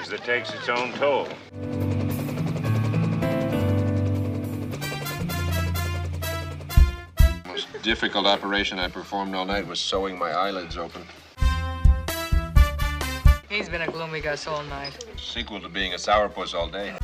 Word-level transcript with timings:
bridge 0.00 0.08
that 0.10 0.24
takes 0.24 0.52
its 0.54 0.68
own 0.68 0.92
toll. 0.94 1.28
Most 7.46 7.68
difficult 7.82 8.26
operation 8.26 8.78
I 8.78 8.88
performed 8.88 9.34
all 9.34 9.44
night 9.44 9.66
was 9.66 9.80
sewing 9.80 10.18
my 10.18 10.30
eyelids 10.30 10.76
open. 10.76 11.02
He's 13.48 13.68
been 13.68 13.82
a 13.82 13.90
gloomy 13.90 14.20
Gus 14.20 14.46
all 14.46 14.62
night. 14.64 15.04
Sequel 15.16 15.60
to 15.60 15.68
being 15.68 15.92
a 15.92 15.96
sourpuss 15.96 16.54
all 16.54 16.68
day. 16.68 16.96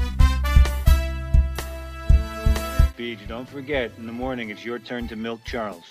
Beach, 2.97 3.19
don't 3.28 3.48
forget, 3.48 3.92
in 3.98 4.06
the 4.06 4.12
morning 4.12 4.48
it's 4.48 4.65
your 4.65 4.78
turn 4.78 5.06
to 5.09 5.16
milk 5.16 5.41
Charles. 5.45 5.84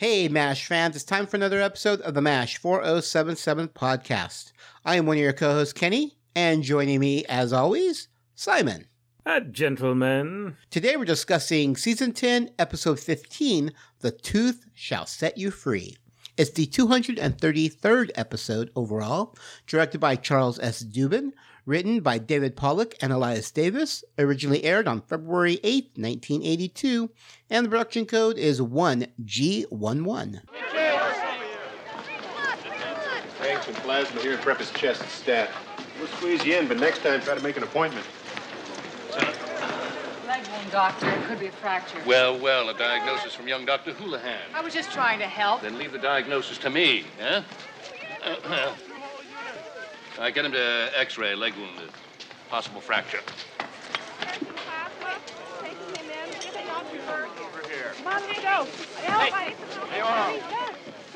Hey, 0.00 0.28
MASH 0.28 0.64
fans, 0.64 0.96
it's 0.96 1.04
time 1.04 1.26
for 1.26 1.36
another 1.36 1.60
episode 1.60 2.00
of 2.00 2.14
the 2.14 2.22
MASH 2.22 2.56
4077 2.56 3.68
podcast. 3.68 4.50
I 4.82 4.96
am 4.96 5.04
one 5.04 5.18
of 5.18 5.22
your 5.22 5.34
co 5.34 5.52
hosts, 5.52 5.74
Kenny, 5.74 6.16
and 6.34 6.62
joining 6.62 7.00
me, 7.00 7.26
as 7.26 7.52
always, 7.52 8.08
Simon. 8.34 8.86
Uh, 9.26 9.40
gentlemen. 9.40 10.56
Today 10.70 10.96
we're 10.96 11.04
discussing 11.04 11.76
Season 11.76 12.14
10, 12.14 12.52
Episode 12.58 12.98
15 12.98 13.74
The 13.98 14.10
Tooth 14.10 14.64
Shall 14.72 15.04
Set 15.04 15.36
You 15.36 15.50
Free. 15.50 15.98
It's 16.40 16.52
the 16.52 16.66
233rd 16.66 18.12
episode 18.14 18.70
overall, 18.74 19.36
directed 19.66 19.98
by 19.98 20.16
Charles 20.16 20.58
S. 20.58 20.82
Dubin, 20.82 21.32
written 21.66 22.00
by 22.00 22.16
David 22.16 22.56
Pollock 22.56 22.94
and 23.02 23.12
Elias 23.12 23.50
Davis, 23.50 24.02
originally 24.18 24.64
aired 24.64 24.88
on 24.88 25.02
February 25.02 25.60
8, 25.62 25.90
1982, 25.96 27.10
and 27.50 27.66
the 27.66 27.68
production 27.68 28.06
code 28.06 28.38
is 28.38 28.58
1G11. 28.58 30.40
Thanks, 33.36 33.68
and 33.68 33.76
plasma 33.76 34.22
here 34.22 34.32
and 34.32 34.40
prep 34.40 34.60
his 34.60 34.70
chest 34.70 35.06
stat. 35.10 35.50
We'll 35.98 36.08
squeeze 36.08 36.42
you 36.46 36.56
in, 36.56 36.68
but 36.68 36.78
next 36.78 37.02
time 37.02 37.20
try 37.20 37.34
to 37.34 37.42
make 37.42 37.58
an 37.58 37.64
appointment. 37.64 38.06
Leg 40.60 40.70
doctor. 40.72 41.08
It 41.08 41.24
could 41.24 41.40
be 41.40 41.46
a 41.46 41.52
fracture. 41.52 41.98
Well, 42.06 42.38
well, 42.38 42.68
a 42.68 42.74
diagnosis 42.76 43.34
from 43.34 43.48
young 43.48 43.64
Dr. 43.64 43.94
Houlihan. 43.94 44.40
I 44.52 44.60
was 44.60 44.74
just 44.74 44.92
trying 44.92 45.18
to 45.20 45.26
help. 45.26 45.62
Then 45.62 45.78
leave 45.78 45.92
the 45.92 45.98
diagnosis 45.98 46.58
to 46.58 46.68
me, 46.68 47.04
huh? 47.18 47.40
I 50.20 50.30
get 50.30 50.44
him 50.44 50.52
to 50.52 50.90
x-ray 50.94 51.34
leg 51.34 51.54
wound, 51.56 51.90
possible 52.50 52.82
fracture. 52.82 53.20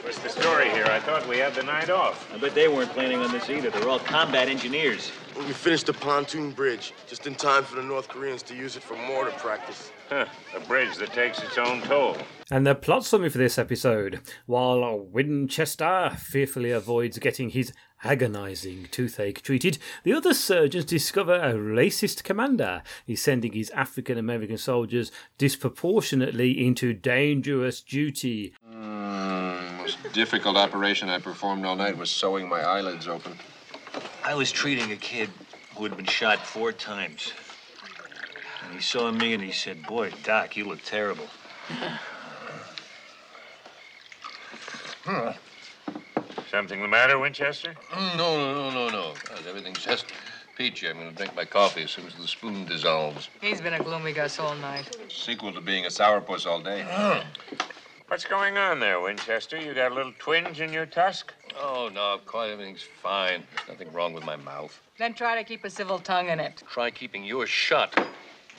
What's 0.04 0.18
the 0.18 0.28
story 0.28 0.68
here? 0.68 0.84
I 0.84 1.00
thought 1.00 1.26
we 1.26 1.38
had 1.38 1.54
the 1.54 1.62
night 1.62 1.88
off. 1.88 2.30
I 2.30 2.36
bet 2.36 2.54
they 2.54 2.68
weren't 2.68 2.90
planning 2.90 3.20
on 3.20 3.32
this 3.32 3.48
either. 3.48 3.70
They're 3.70 3.88
all 3.88 3.98
combat 3.98 4.48
engineers. 4.48 5.10
We 5.34 5.44
finished 5.44 5.86
the 5.86 5.94
pontoon 5.94 6.50
bridge 6.50 6.92
just 7.06 7.26
in 7.26 7.34
time 7.34 7.64
for 7.64 7.76
the 7.76 7.82
North 7.82 8.08
Koreans 8.08 8.42
to 8.42 8.54
use 8.54 8.76
it 8.76 8.82
for 8.82 8.98
mortar 8.98 9.30
practice. 9.38 9.90
Huh, 10.10 10.26
a 10.54 10.60
bridge 10.60 10.96
that 10.98 11.14
takes 11.14 11.42
its 11.42 11.56
own 11.56 11.80
toll. 11.80 12.18
And 12.50 12.66
the 12.66 12.74
plot 12.74 13.06
summary 13.06 13.30
for 13.30 13.38
this 13.38 13.58
episode. 13.58 14.20
While 14.44 14.98
Winchester 14.98 16.14
fearfully 16.18 16.70
avoids 16.70 17.18
getting 17.18 17.48
his 17.48 17.72
agonizing 18.04 18.86
toothache 18.90 19.40
treated, 19.40 19.78
the 20.04 20.12
other 20.12 20.34
surgeons 20.34 20.84
discover 20.84 21.34
a 21.34 21.54
racist 21.54 22.22
commander 22.22 22.82
is 23.06 23.22
sending 23.22 23.52
his 23.52 23.70
African 23.70 24.18
American 24.18 24.58
soldiers 24.58 25.10
disproportionately 25.38 26.66
into 26.66 26.92
dangerous 26.92 27.80
duty. 27.80 28.54
Mm, 29.84 30.04
most 30.04 30.12
difficult 30.14 30.56
operation 30.56 31.08
I 31.08 31.18
performed 31.18 31.64
all 31.66 31.76
night 31.76 31.96
was 31.96 32.10
sewing 32.10 32.48
my 32.48 32.60
eyelids 32.62 33.06
open. 33.06 33.38
I 34.24 34.34
was 34.34 34.50
treating 34.50 34.92
a 34.92 34.96
kid 34.96 35.28
who 35.76 35.84
had 35.84 35.96
been 35.96 36.06
shot 36.06 36.38
four 36.46 36.72
times. 36.72 37.32
And 38.64 38.72
he 38.72 38.80
saw 38.80 39.12
me 39.12 39.34
and 39.34 39.42
he 39.42 39.52
said, 39.52 39.86
Boy, 39.86 40.10
Doc, 40.22 40.56
you 40.56 40.64
look 40.64 40.82
terrible. 40.82 41.28
Something 46.50 46.80
the 46.80 46.88
matter, 46.88 47.18
Winchester? 47.18 47.74
Mm, 47.92 48.16
No, 48.16 48.36
no, 48.38 48.54
no, 48.54 48.70
no, 48.70 48.90
no. 48.90 49.14
God, 49.28 49.46
everything's 49.46 49.84
just 49.84 50.06
peachy. 50.56 50.88
I'm 50.88 50.96
going 50.96 51.10
to 51.10 51.16
drink 51.16 51.34
my 51.36 51.44
coffee 51.44 51.82
as 51.82 51.90
soon 51.90 52.06
as 52.06 52.14
the 52.14 52.26
spoon 52.26 52.64
dissolves. 52.64 53.28
He's 53.42 53.60
been 53.60 53.74
a 53.74 53.80
gloomy 53.80 54.12
Gus 54.12 54.38
all 54.38 54.54
night. 54.54 54.90
Sequel 55.08 55.52
to 55.52 55.60
being 55.60 55.84
a 55.84 55.88
sourpuss 55.88 56.46
all 56.46 56.60
day. 56.60 56.86
What's 58.08 58.26
going 58.26 58.58
on 58.58 58.80
there, 58.80 59.00
Winchester? 59.00 59.56
You 59.56 59.72
got 59.72 59.90
a 59.90 59.94
little 59.94 60.12
twinge 60.18 60.60
in 60.60 60.72
your 60.72 60.84
tusk? 60.84 61.32
Oh, 61.58 61.90
no, 61.92 62.20
quite 62.26 62.50
everything's 62.50 62.82
fine. 62.82 63.42
There's 63.56 63.68
nothing 63.68 63.92
wrong 63.94 64.12
with 64.12 64.24
my 64.24 64.36
mouth. 64.36 64.78
Then 64.98 65.14
try 65.14 65.36
to 65.36 65.42
keep 65.42 65.64
a 65.64 65.70
civil 65.70 65.98
tongue 65.98 66.28
in 66.28 66.38
it. 66.38 66.62
Try 66.70 66.90
keeping 66.90 67.24
yours 67.24 67.48
shut. 67.48 68.06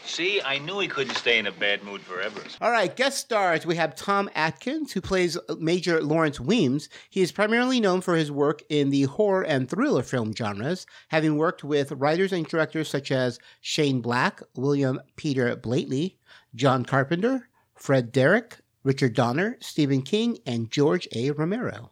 See, 0.04 0.42
I 0.42 0.58
knew 0.58 0.80
he 0.80 0.88
couldn't 0.88 1.16
stay 1.16 1.38
in 1.38 1.48
a 1.48 1.52
bad 1.52 1.84
mood 1.84 2.02
forever. 2.02 2.42
All 2.60 2.72
right, 2.72 2.94
guest 2.96 3.20
stars. 3.20 3.66
We 3.66 3.76
have 3.76 3.96
Tom 3.96 4.30
Atkins, 4.36 4.92
who 4.92 5.00
plays 5.00 5.38
Major 5.60 6.02
Lawrence 6.02 6.40
Weems. 6.40 6.90
He 7.10 7.22
is 7.22 7.32
primarily 7.32 7.80
known 7.80 8.02
for 8.02 8.16
his 8.16 8.32
work 8.32 8.62
in 8.70 8.90
the 8.90 9.04
horror 9.04 9.44
and 9.44 9.70
thriller 9.70 10.04
film 10.04 10.34
genres, 10.34 10.88
having 11.10 11.38
worked 11.38 11.64
with 11.64 11.92
writers 11.92 12.34
and 12.34 12.48
directors 12.48 12.90
such 12.90 13.12
as 13.12 13.40
Shane 13.62 14.02
Black, 14.02 14.42
William 14.56 15.00
Peter 15.16 15.56
Blately, 15.56 16.18
John 16.56 16.84
Carpenter, 16.84 17.48
Fred 17.76 18.12
Dekker, 18.12 18.60
Richard 18.86 19.16
Donner, 19.16 19.58
Stephen 19.60 20.04
King, 20.04 20.38
and 20.46 20.70
George 20.72 21.08
A. 21.12 21.32
Romero. 21.32 21.90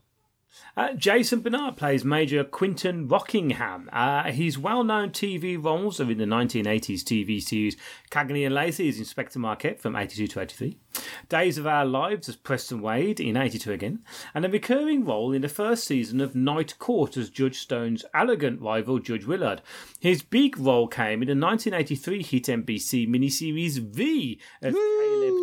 Uh, 0.75 0.93
Jason 0.93 1.41
Bernard 1.41 1.77
plays 1.77 2.03
Major 2.03 2.43
Quentin 2.43 3.07
Rockingham. 3.07 3.89
Uh, 3.91 4.31
his 4.31 4.57
well 4.57 4.83
known 4.83 5.09
TV 5.09 5.61
roles 5.63 5.99
are 5.99 6.09
in 6.09 6.17
the 6.17 6.25
1980s 6.25 7.01
TV 7.01 7.41
series 7.41 7.77
Cagney 8.09 8.45
and 8.45 8.55
Lacey 8.55 8.89
as 8.89 8.97
Inspector 8.97 9.37
Marquette 9.37 9.79
from 9.79 9.95
82 9.95 10.27
to 10.27 10.41
83, 10.41 10.77
Days 11.29 11.57
of 11.59 11.67
Our 11.67 11.85
Lives 11.85 12.27
as 12.27 12.35
Preston 12.35 12.81
Wade 12.81 13.19
in 13.19 13.37
82 13.37 13.71
again, 13.71 13.99
and 14.33 14.45
a 14.45 14.49
recurring 14.49 15.05
role 15.05 15.31
in 15.31 15.43
the 15.43 15.49
first 15.49 15.83
season 15.83 16.19
of 16.21 16.33
Night 16.33 16.79
Court 16.79 17.17
as 17.17 17.29
Judge 17.29 17.59
Stone's 17.59 18.03
arrogant 18.15 18.61
rival 18.61 18.97
Judge 18.97 19.25
Willard. 19.25 19.61
His 19.99 20.23
big 20.23 20.57
role 20.57 20.87
came 20.87 21.21
in 21.21 21.27
the 21.27 21.45
1983 21.45 22.23
hit 22.23 22.43
NBC 22.45 23.07
miniseries 23.07 23.79
V 23.79 24.39
as 24.61 24.73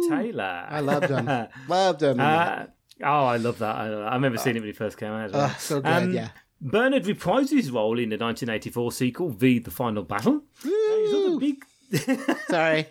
Taylor. 0.08 0.66
I 0.68 0.80
loved 0.80 1.08
him. 1.10 1.26
loved 1.68 2.02
him. 2.02 2.20
Uh, 2.20 2.64
oh, 3.02 3.24
I 3.26 3.36
love 3.36 3.58
that. 3.58 3.76
I, 3.76 3.86
I 3.88 4.14
remember 4.14 4.38
seeing 4.38 4.56
it 4.56 4.60
when 4.60 4.68
he 4.68 4.72
first 4.72 4.96
came 4.98 5.10
out. 5.12 5.32
well. 5.32 5.50
Oh, 5.52 5.56
so 5.58 5.80
good, 5.80 6.12
yeah. 6.12 6.28
Bernard 6.62 7.04
reprised 7.04 7.50
his 7.50 7.70
role 7.70 7.98
in 7.98 8.10
the 8.10 8.16
1984 8.18 8.92
sequel, 8.92 9.30
V 9.30 9.58
The 9.60 9.70
Final 9.70 10.02
Battle. 10.02 10.42
Big. 11.38 11.64
Sorry. 12.48 12.86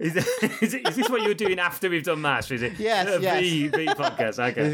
is, 0.00 0.16
is, 0.62 0.74
is 0.74 0.96
this 0.96 1.08
what 1.08 1.22
you're 1.22 1.34
doing 1.34 1.58
after 1.60 1.88
we've 1.88 2.02
done 2.02 2.20
MASH? 2.22 2.50
Is 2.50 2.62
it? 2.62 2.72
Yes, 2.78 3.06
Uh, 3.06 3.18
yes. 3.20 3.40
V, 3.40 3.68
v 3.68 3.86
podcast. 3.88 4.38
Okay. 4.50 4.68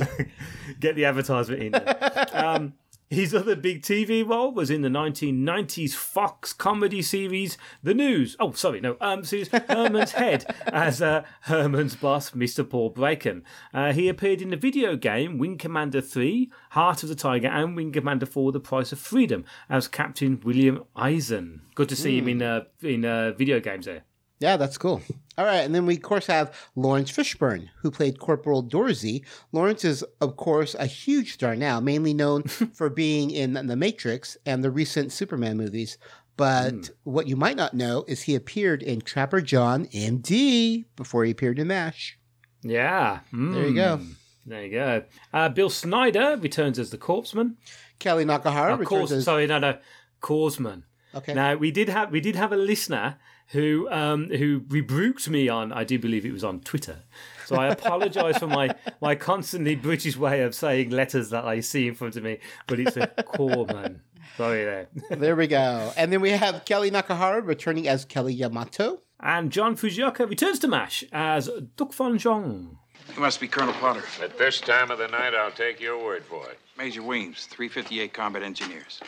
The 0.00 0.26
Get 0.80 0.96
the 0.96 1.04
advertisement 1.06 1.62
in 1.62 1.72
there. 1.72 2.26
um, 2.32 2.74
his 3.10 3.34
other 3.34 3.54
big 3.54 3.82
TV 3.82 4.26
role 4.26 4.52
was 4.52 4.70
in 4.70 4.82
the 4.82 4.88
1990s 4.88 5.94
Fox 5.94 6.52
comedy 6.52 7.02
series 7.02 7.58
The 7.82 7.94
News. 7.94 8.36
Oh, 8.40 8.52
sorry, 8.52 8.80
no, 8.80 8.96
um, 9.00 9.24
series 9.24 9.48
Herman's 9.48 10.12
Head 10.12 10.44
as 10.66 11.02
uh, 11.02 11.24
Herman's 11.42 11.96
boss, 11.96 12.30
Mr. 12.30 12.68
Paul 12.68 12.90
Bracken. 12.90 13.44
Uh, 13.72 13.92
he 13.92 14.08
appeared 14.08 14.42
in 14.42 14.50
the 14.50 14.56
video 14.56 14.96
game 14.96 15.38
Wing 15.38 15.58
Commander 15.58 16.00
3, 16.00 16.50
Heart 16.70 17.02
of 17.02 17.08
the 17.08 17.14
Tiger, 17.14 17.48
and 17.48 17.76
Wing 17.76 17.92
Commander 17.92 18.26
4, 18.26 18.52
The 18.52 18.60
Price 18.60 18.92
of 18.92 18.98
Freedom 18.98 19.44
as 19.68 19.88
Captain 19.88 20.40
William 20.44 20.84
Eisen. 20.96 21.62
Good 21.74 21.88
to 21.90 21.96
see 21.96 22.18
him 22.18 22.28
in 22.28 22.42
uh, 22.42 22.64
in 22.82 23.04
uh, 23.04 23.32
video 23.32 23.60
games 23.60 23.86
there. 23.86 24.04
Yeah, 24.44 24.58
that's 24.58 24.76
cool. 24.76 25.00
All 25.38 25.46
right, 25.46 25.60
and 25.62 25.74
then 25.74 25.86
we, 25.86 25.96
of 25.96 26.02
course, 26.02 26.26
have 26.26 26.54
Laurence 26.76 27.10
Fishburne, 27.10 27.70
who 27.80 27.90
played 27.90 28.18
Corporal 28.18 28.60
Dorsey. 28.60 29.24
Laurence 29.52 29.86
is, 29.86 30.04
of 30.20 30.36
course, 30.36 30.74
a 30.74 30.84
huge 30.84 31.32
star 31.32 31.56
now, 31.56 31.80
mainly 31.80 32.12
known 32.12 32.42
for 32.74 32.90
being 32.90 33.30
in 33.30 33.54
The 33.54 33.74
Matrix 33.74 34.36
and 34.44 34.62
the 34.62 34.70
recent 34.70 35.12
Superman 35.12 35.56
movies. 35.56 35.96
But 36.36 36.90
what 37.04 37.26
you 37.26 37.36
might 37.36 37.56
not 37.56 37.72
know 37.72 38.04
is 38.06 38.20
he 38.20 38.34
appeared 38.34 38.82
in 38.82 39.00
Trapper 39.00 39.40
John 39.40 39.86
MD 39.86 40.84
before 40.94 41.24
he 41.24 41.30
appeared 41.30 41.58
in 41.58 41.68
MASH. 41.68 42.18
Yeah. 42.60 43.20
There 43.32 43.66
you 43.66 43.74
go. 43.74 43.96
Mm. 43.96 44.14
There 44.44 44.62
you 44.62 44.70
go. 44.72 45.04
Uh, 45.32 45.48
Bill 45.48 45.70
Snyder 45.70 46.36
returns 46.38 46.78
as 46.78 46.90
the 46.90 46.98
Corpseman. 46.98 47.54
Kelly 47.98 48.26
Nakahara 48.26 48.72
Oh, 48.72 48.76
returns 48.76 49.10
as 49.10 49.24
sorry, 49.24 49.46
no, 49.46 49.58
no, 49.58 49.78
Causeman. 50.20 50.82
Okay. 51.14 51.32
Now 51.32 51.54
we 51.54 51.70
did 51.70 51.88
have 51.88 52.10
we 52.10 52.20
did 52.20 52.36
have 52.36 52.52
a 52.52 52.56
listener 52.56 53.16
who 53.48 53.88
um 53.90 54.28
who 54.28 54.62
rebuked 54.68 55.28
me 55.28 55.48
on 55.48 55.72
I 55.72 55.84
do 55.84 55.98
believe 55.98 56.24
it 56.24 56.32
was 56.32 56.44
on 56.44 56.60
Twitter. 56.60 56.98
So 57.46 57.56
I 57.56 57.68
apologise 57.68 58.38
for 58.38 58.46
my 58.46 58.74
my 59.00 59.14
constantly 59.14 59.76
British 59.76 60.16
way 60.16 60.42
of 60.42 60.54
saying 60.54 60.90
letters 60.90 61.30
that 61.30 61.44
I 61.44 61.60
see 61.60 61.88
in 61.88 61.94
front 61.94 62.16
of 62.16 62.22
me, 62.22 62.38
but 62.66 62.80
it's 62.80 62.96
a 62.96 63.06
Corman. 63.06 64.02
Sorry 64.36 64.64
there. 64.64 64.88
there 65.10 65.36
we 65.36 65.46
go. 65.46 65.92
And 65.96 66.12
then 66.12 66.20
we 66.20 66.30
have 66.30 66.64
Kelly 66.64 66.90
Nakahara 66.90 67.46
returning 67.46 67.86
as 67.86 68.04
Kelly 68.04 68.34
Yamato. 68.34 69.00
And 69.20 69.52
John 69.52 69.76
Fujioka 69.76 70.28
returns 70.28 70.58
to 70.60 70.68
MASH 70.68 71.04
as 71.12 71.48
Duck 71.76 71.92
Von 71.94 72.18
Jong. 72.18 72.78
You 73.14 73.20
must 73.20 73.40
be 73.40 73.46
Colonel 73.46 73.74
Potter. 73.74 74.02
At 74.22 74.36
this 74.38 74.60
time 74.60 74.90
of 74.90 74.98
the 74.98 75.06
night, 75.08 75.34
I'll 75.34 75.52
take 75.52 75.80
your 75.80 76.02
word 76.02 76.24
for 76.24 76.48
it. 76.50 76.58
Major 76.76 77.02
Weems, 77.02 77.46
358 77.46 78.12
Combat 78.12 78.42
Engineers. 78.42 79.00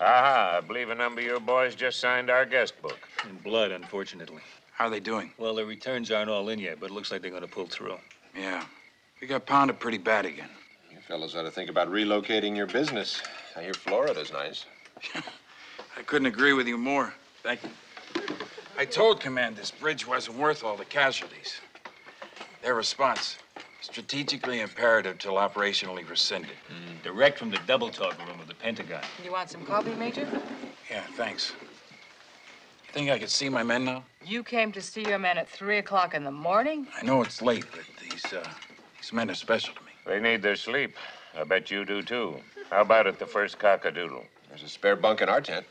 Aha, 0.00 0.58
I 0.58 0.60
believe 0.60 0.90
a 0.90 0.94
number 0.94 1.20
of 1.20 1.26
your 1.26 1.40
boys 1.40 1.74
just 1.74 1.98
signed 2.00 2.28
our 2.28 2.44
guest 2.44 2.80
book. 2.82 2.98
In 3.28 3.36
blood, 3.36 3.70
unfortunately. 3.70 4.42
How 4.72 4.86
are 4.86 4.90
they 4.90 5.00
doing? 5.00 5.32
Well, 5.38 5.54
their 5.54 5.66
returns 5.66 6.10
aren't 6.10 6.30
all 6.30 6.48
in 6.48 6.58
yet, 6.58 6.80
but 6.80 6.90
it 6.90 6.92
looks 6.92 7.12
like 7.12 7.22
they're 7.22 7.30
going 7.30 7.42
to 7.42 7.48
pull 7.48 7.66
through. 7.66 7.98
Yeah. 8.36 8.64
We 9.20 9.26
got 9.26 9.46
pounded 9.46 9.78
pretty 9.78 9.98
bad 9.98 10.26
again. 10.26 10.48
You 10.90 10.98
fellas 11.06 11.34
ought 11.36 11.42
to 11.42 11.50
think 11.50 11.70
about 11.70 11.88
relocating 11.88 12.56
your 12.56 12.66
business. 12.66 13.22
I 13.56 13.62
hear 13.62 13.74
Florida's 13.74 14.32
nice. 14.32 14.66
I 15.96 16.02
couldn't 16.02 16.26
agree 16.26 16.52
with 16.52 16.66
you 16.66 16.76
more. 16.78 17.14
Thank 17.42 17.62
you. 17.62 17.70
I 18.76 18.84
told 18.84 19.20
command 19.20 19.56
this 19.56 19.70
bridge 19.70 20.06
wasn't 20.06 20.38
worth 20.38 20.64
all 20.64 20.76
the 20.76 20.84
casualties. 20.84 21.60
Their 22.62 22.74
response, 22.74 23.38
strategically 23.80 24.60
imperative 24.60 25.18
till 25.18 25.34
operationally 25.34 26.08
rescinded. 26.08 26.56
Mm, 26.70 27.02
direct 27.02 27.38
from 27.38 27.50
the 27.50 27.58
double 27.66 27.90
talk 27.90 28.18
room 28.26 28.40
of 28.40 28.48
the 28.48 28.54
Pentagon. 28.54 29.02
You 29.22 29.32
want 29.32 29.50
some 29.50 29.64
coffee, 29.64 29.94
Major? 29.94 30.26
Yeah, 30.90 31.02
thanks. 31.14 31.52
Think 32.92 33.08
I 33.10 33.18
could 33.18 33.30
see 33.30 33.48
my 33.48 33.62
men 33.62 33.86
now? 33.86 34.04
You 34.24 34.42
came 34.42 34.70
to 34.72 34.82
see 34.82 35.02
your 35.02 35.18
men 35.18 35.38
at 35.38 35.48
3 35.48 35.78
o'clock 35.78 36.14
in 36.14 36.24
the 36.24 36.30
morning? 36.30 36.86
I 37.00 37.04
know 37.04 37.22
it's 37.22 37.40
late, 37.40 37.64
but 37.70 37.80
these, 38.02 38.24
uh, 38.32 38.46
these 39.00 39.12
men 39.14 39.30
are 39.30 39.34
special 39.34 39.74
to 39.74 39.80
me. 39.80 39.92
They 40.06 40.20
need 40.20 40.42
their 40.42 40.56
sleep. 40.56 40.94
I 41.34 41.44
bet 41.44 41.70
you 41.70 41.86
do 41.86 42.02
too. 42.02 42.36
How 42.70 42.82
about 42.82 43.06
it 43.06 43.18
the 43.18 43.26
first 43.26 43.58
cockadoodle? 43.58 44.24
There's 44.48 44.62
a 44.62 44.68
spare 44.68 44.96
bunk 44.96 45.22
in 45.22 45.30
our 45.30 45.40
tent. 45.40 45.64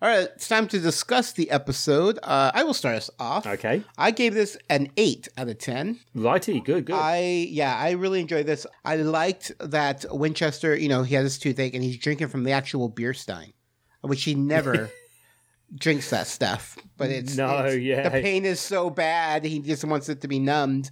All 0.00 0.08
right, 0.08 0.20
it's 0.34 0.48
time 0.48 0.66
to 0.68 0.78
discuss 0.78 1.32
the 1.32 1.50
episode. 1.50 2.18
Uh, 2.22 2.50
I 2.54 2.64
will 2.64 2.74
start 2.74 2.96
us 2.96 3.10
off. 3.18 3.46
Okay. 3.46 3.82
I 3.96 4.10
gave 4.10 4.34
this 4.34 4.56
an 4.70 4.90
eight 4.96 5.28
out 5.36 5.48
of 5.48 5.58
ten. 5.58 6.00
Righty, 6.14 6.60
good, 6.60 6.86
good. 6.86 6.94
I 6.94 7.46
yeah, 7.50 7.76
I 7.76 7.92
really 7.92 8.20
enjoyed 8.20 8.46
this. 8.46 8.66
I 8.84 8.96
liked 8.96 9.52
that 9.60 10.04
Winchester. 10.10 10.76
You 10.76 10.88
know, 10.88 11.02
he 11.04 11.14
has 11.14 11.24
his 11.24 11.38
toothache 11.38 11.74
and 11.74 11.82
he's 11.84 11.96
drinking 11.96 12.28
from 12.28 12.44
the 12.44 12.52
actual 12.52 12.88
beer 12.88 13.14
stein, 13.14 13.52
which 14.02 14.24
he 14.24 14.34
never 14.34 14.90
drinks 15.74 16.10
that 16.10 16.26
stuff. 16.26 16.76
But 16.96 17.10
it's 17.10 17.36
No, 17.36 17.58
it's- 17.66 17.78
yeah. 17.78 18.08
the 18.08 18.20
pain 18.22 18.44
is 18.44 18.60
so 18.60 18.90
bad 18.90 19.44
he 19.44 19.58
just 19.60 19.84
wants 19.84 20.08
it 20.08 20.20
to 20.22 20.28
be 20.28 20.38
numbed, 20.38 20.90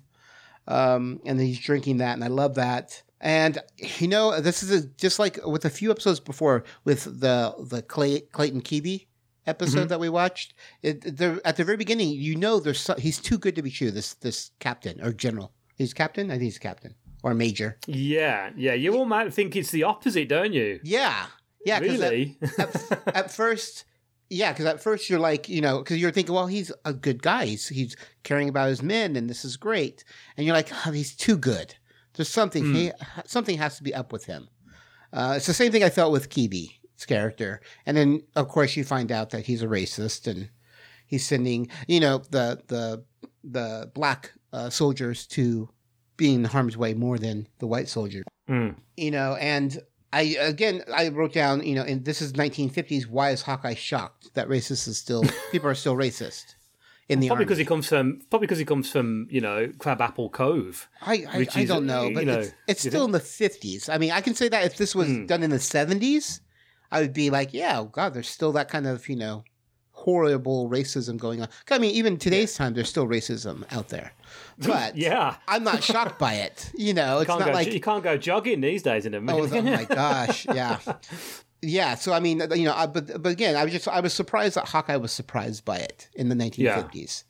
um, 0.66 1.20
and 1.24 1.40
he's 1.40 1.58
drinking 1.60 1.98
that, 1.98 2.14
and 2.14 2.24
I 2.24 2.28
love 2.28 2.54
that. 2.56 3.02
And 3.20 3.58
you 4.00 4.08
know, 4.08 4.40
this 4.40 4.62
is 4.62 4.70
a, 4.84 4.86
just 4.96 5.18
like 5.18 5.38
with 5.46 5.64
a 5.64 5.70
few 5.70 5.90
episodes 5.90 6.18
before 6.20 6.64
with 6.84 7.04
the 7.20 7.54
the 7.70 7.82
Clay, 7.82 8.20
Clayton 8.32 8.62
Keeby 8.62 9.06
episode 9.46 9.86
Mhm. 9.86 9.88
that 9.90 10.00
we 10.00 10.08
watched. 10.08 10.54
It, 10.82 11.16
the, 11.16 11.40
at 11.44 11.56
the 11.56 11.64
very 11.64 11.76
beginning, 11.76 12.10
you 12.10 12.36
know, 12.36 12.60
there's 12.60 12.80
so, 12.80 12.94
he's 12.94 13.18
too 13.20 13.38
good 13.38 13.54
to 13.56 13.62
be 13.62 13.70
true. 13.70 13.90
This 13.92 14.14
this 14.14 14.50
captain 14.58 15.00
or 15.00 15.12
general, 15.12 15.52
he's 15.76 15.94
captain. 15.94 16.30
I 16.30 16.34
think 16.34 16.42
he's 16.44 16.58
captain 16.58 16.94
or 17.22 17.32
major. 17.34 17.78
yeah, 17.86 18.50
yeah. 18.56 18.74
You 18.74 18.96
all 18.96 19.04
might 19.04 19.32
think 19.32 19.54
it's 19.54 19.70
the 19.70 19.84
opposite, 19.84 20.28
don't 20.28 20.52
you? 20.52 20.80
Yeah, 20.82 21.26
yeah. 21.64 21.78
'cause 21.78 22.00
at- 22.00 22.10
Really? 22.10 22.36
at, 22.58 23.06
at 23.16 23.30
first, 23.40 23.84
yeah, 24.32 24.52
because 24.52 24.66
at 24.66 24.82
first 24.82 25.08
you're 25.08 25.18
like, 25.20 25.48
you 25.48 25.60
know, 25.60 25.78
because 25.78 25.98
you're 25.98 26.10
thinking, 26.10 26.34
well, 26.34 26.46
he's 26.46 26.72
a 26.84 26.92
good 26.92 27.22
guy. 27.22 27.46
He's, 27.46 27.68
he's 27.68 27.96
caring 28.22 28.48
about 28.48 28.68
his 28.68 28.82
men, 28.82 29.16
and 29.16 29.28
this 29.28 29.44
is 29.44 29.56
great. 29.56 30.04
And 30.36 30.46
you're 30.46 30.56
like, 30.56 30.70
oh, 30.86 30.90
he's 30.90 31.14
too 31.14 31.36
good. 31.36 31.74
There's 32.14 32.28
something. 32.28 32.64
Hmm. 32.64 32.74
He, 32.74 32.92
something 33.26 33.58
has 33.58 33.76
to 33.76 33.82
be 33.82 33.94
up 33.94 34.12
with 34.12 34.24
him. 34.26 34.48
Uh, 35.12 35.34
it's 35.36 35.46
the 35.46 35.54
same 35.54 35.70
thing 35.72 35.84
I 35.84 35.90
felt 35.90 36.12
with 36.12 36.30
Kibi's 36.30 37.06
character, 37.06 37.60
and 37.86 37.96
then 37.96 38.22
of 38.34 38.48
course 38.48 38.76
you 38.76 38.84
find 38.84 39.12
out 39.12 39.30
that 39.30 39.46
he's 39.46 39.62
a 39.62 39.66
racist, 39.66 40.26
and 40.26 40.50
he's 41.06 41.26
sending, 41.26 41.68
you 41.86 42.00
know, 42.00 42.18
the 42.30 42.60
the 42.68 43.04
the 43.44 43.90
black 43.94 44.32
uh, 44.52 44.70
soldiers 44.70 45.26
to 45.26 45.68
being 46.16 46.36
in 46.36 46.44
harm's 46.44 46.76
way 46.76 46.94
more 46.94 47.18
than 47.18 47.48
the 47.58 47.66
white 47.66 47.88
soldiers 47.88 48.24
Mm. 48.48 48.74
you 48.96 49.10
know 49.12 49.36
and 49.36 49.78
i 50.12 50.22
again 50.40 50.82
i 50.94 51.08
wrote 51.08 51.32
down 51.32 51.62
you 51.62 51.74
know 51.74 51.82
and 51.82 52.04
this 52.04 52.20
is 52.22 52.32
1950s 52.34 53.06
why 53.06 53.30
is 53.30 53.42
hawkeye 53.42 53.74
shocked 53.74 54.32
that 54.34 54.48
racist 54.48 54.86
is 54.88 54.98
still 54.98 55.24
people 55.52 55.68
are 55.68 55.74
still 55.74 55.94
racist 55.96 56.54
in 57.08 57.20
the 57.20 57.26
Probably 57.28 57.42
army 57.42 57.44
because 57.46 57.58
he 57.58 57.64
comes 57.64 57.88
from 57.88 58.20
probably 58.30 58.46
because 58.46 58.58
he 58.58 58.64
comes 58.64 58.90
from 58.90 59.26
you 59.30 59.40
know 59.40 59.70
Crabapple 59.78 60.30
Cove. 60.30 60.88
I, 61.02 61.24
I, 61.28 61.46
I 61.54 61.62
is, 61.62 61.68
don't 61.68 61.84
know, 61.84 62.10
but 62.14 62.24
know, 62.24 62.38
it's, 62.38 62.52
it's 62.68 62.80
still 62.80 62.92
think- 62.92 63.06
in 63.06 63.12
the 63.12 63.18
50s. 63.18 63.92
I 63.92 63.98
mean, 63.98 64.12
I 64.12 64.20
can 64.20 64.34
say 64.34 64.48
that 64.48 64.64
if 64.64 64.76
this 64.76 64.94
was 64.94 65.08
Hmm. 65.08 65.26
done 65.26 65.42
in 65.42 65.50
the 65.50 65.56
70s, 65.58 66.40
I 66.92 67.00
would 67.00 67.12
be 67.12 67.28
like, 67.28 67.52
yeah, 67.52 67.80
oh 67.80 67.86
God, 67.86 68.14
there's 68.14 68.28
still 68.28 68.52
that 68.52 68.68
kind 68.70 68.86
of, 68.86 69.08
you 69.08 69.16
know, 69.16 69.42
horrible 70.02 70.68
racism 70.68 71.16
going 71.16 71.40
on. 71.42 71.48
I 71.70 71.78
mean, 71.78 71.94
even 71.94 72.16
today's 72.16 72.54
time, 72.54 72.74
there's 72.74 72.88
still 72.88 73.06
racism 73.06 73.64
out 73.72 73.88
there. 73.88 74.12
But 74.58 74.96
yeah, 74.96 75.36
I'm 75.48 75.64
not 75.64 75.82
shocked 75.82 76.18
by 76.18 76.34
it. 76.34 76.70
You 76.76 76.94
know, 76.94 77.18
it's 77.20 77.26
can't 77.30 77.44
go, 77.44 77.52
like 77.52 77.72
you 77.72 77.80
can't 77.80 78.04
go 78.04 78.16
jogging 78.16 78.60
these 78.60 78.82
days 78.82 79.06
in 79.06 79.14
a 79.14 79.18
Oh, 79.18 79.48
oh 79.50 79.62
my 79.62 79.84
gosh, 80.02 80.46
yeah, 80.46 80.78
yeah. 81.62 81.94
So 81.96 82.12
I 82.12 82.20
mean, 82.20 82.42
you 82.54 82.64
know, 82.64 82.74
I, 82.74 82.86
but 82.86 83.22
but 83.22 83.32
again, 83.32 83.56
I 83.56 83.64
was 83.64 83.72
just 83.72 83.88
I 83.88 84.00
was 84.00 84.12
surprised 84.12 84.56
that 84.56 84.68
Hawkeye 84.68 84.96
was 84.96 85.10
surprised 85.12 85.64
by 85.64 85.78
it 85.78 86.08
in 86.14 86.28
the 86.28 86.34
1950s. 86.34 87.24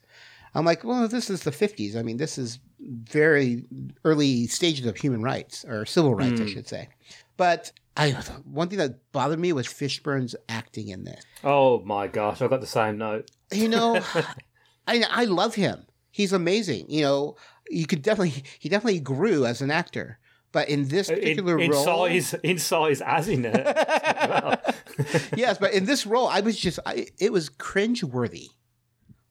I'm 0.55 0.65
like, 0.65 0.83
well, 0.83 1.07
this 1.07 1.29
is 1.29 1.43
the 1.43 1.51
50s. 1.51 1.95
I 1.95 2.03
mean, 2.03 2.17
this 2.17 2.37
is 2.37 2.59
very 2.79 3.63
early 4.05 4.45
stages 4.47 4.85
of 4.85 4.97
human 4.97 5.23
rights 5.23 5.65
or 5.65 5.85
civil 5.85 6.13
rights, 6.13 6.39
I 6.39 6.43
Mm. 6.43 6.49
should 6.53 6.67
say. 6.67 6.89
But 7.37 7.71
I 7.95 8.11
one 8.43 8.69
thing 8.69 8.79
that 8.79 9.11
bothered 9.11 9.39
me 9.39 9.53
was 9.53 9.67
Fishburne's 9.67 10.35
acting 10.49 10.87
in 10.87 11.03
this. 11.03 11.23
Oh 11.43 11.79
my 11.81 12.07
gosh, 12.07 12.41
I 12.41 12.47
got 12.47 12.61
the 12.61 12.67
same 12.67 12.97
note. 12.97 13.29
You 13.51 13.69
know, 13.69 14.01
I 14.87 15.03
I 15.09 15.25
love 15.25 15.55
him. 15.55 15.85
He's 16.09 16.33
amazing. 16.33 16.89
You 16.89 17.01
know, 17.03 17.35
you 17.69 17.85
could 17.85 18.01
definitely 18.01 18.43
he 18.59 18.69
definitely 18.69 18.99
grew 18.99 19.45
as 19.45 19.61
an 19.61 19.71
actor. 19.71 20.19
But 20.51 20.69
in 20.69 20.87
this 20.87 21.09
particular 21.09 21.55
in, 21.57 21.63
in 21.63 21.71
role, 21.71 21.83
size, 21.83 22.35
in 22.43 22.59
size 22.59 23.01
as 23.01 23.27
in 23.27 23.43
it. 23.45 23.55
yes, 25.35 25.57
but 25.57 25.73
in 25.73 25.85
this 25.85 26.05
role, 26.05 26.27
I 26.27 26.41
was 26.41 26.57
just, 26.59 26.77
I, 26.85 27.07
it 27.19 27.31
was 27.33 27.49
cringe 27.49 28.03
worthy 28.03 28.49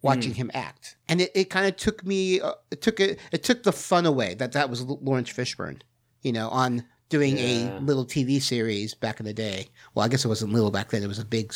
watching 0.02 0.32
Mm. 0.32 0.36
him 0.36 0.50
act, 0.52 0.96
and 1.08 1.20
it, 1.20 1.30
it 1.32 1.44
kind 1.48 1.66
of 1.66 1.76
took 1.76 2.04
me, 2.04 2.40
uh, 2.40 2.54
it 2.72 2.82
took 2.82 2.98
it, 2.98 3.20
it 3.30 3.44
took 3.44 3.62
the 3.62 3.70
fun 3.70 4.04
away 4.04 4.34
that 4.34 4.50
that 4.50 4.68
was 4.68 4.82
Laurence 4.82 5.32
Fishburne, 5.32 5.82
you 6.22 6.32
know, 6.32 6.48
on 6.48 6.84
doing 7.12 7.36
Yeah. 7.38 7.78
a 7.78 7.80
little 7.80 8.04
TV 8.04 8.40
series 8.42 8.94
back 8.94 9.20
in 9.20 9.26
the 9.26 9.32
day. 9.34 9.68
Well, 9.94 10.04
I 10.04 10.08
guess 10.08 10.24
it 10.24 10.28
wasn't 10.28 10.52
little 10.52 10.70
back 10.72 10.90
then; 10.90 11.02
it 11.04 11.06
was 11.08 11.18
a 11.20 11.24
big 11.24 11.54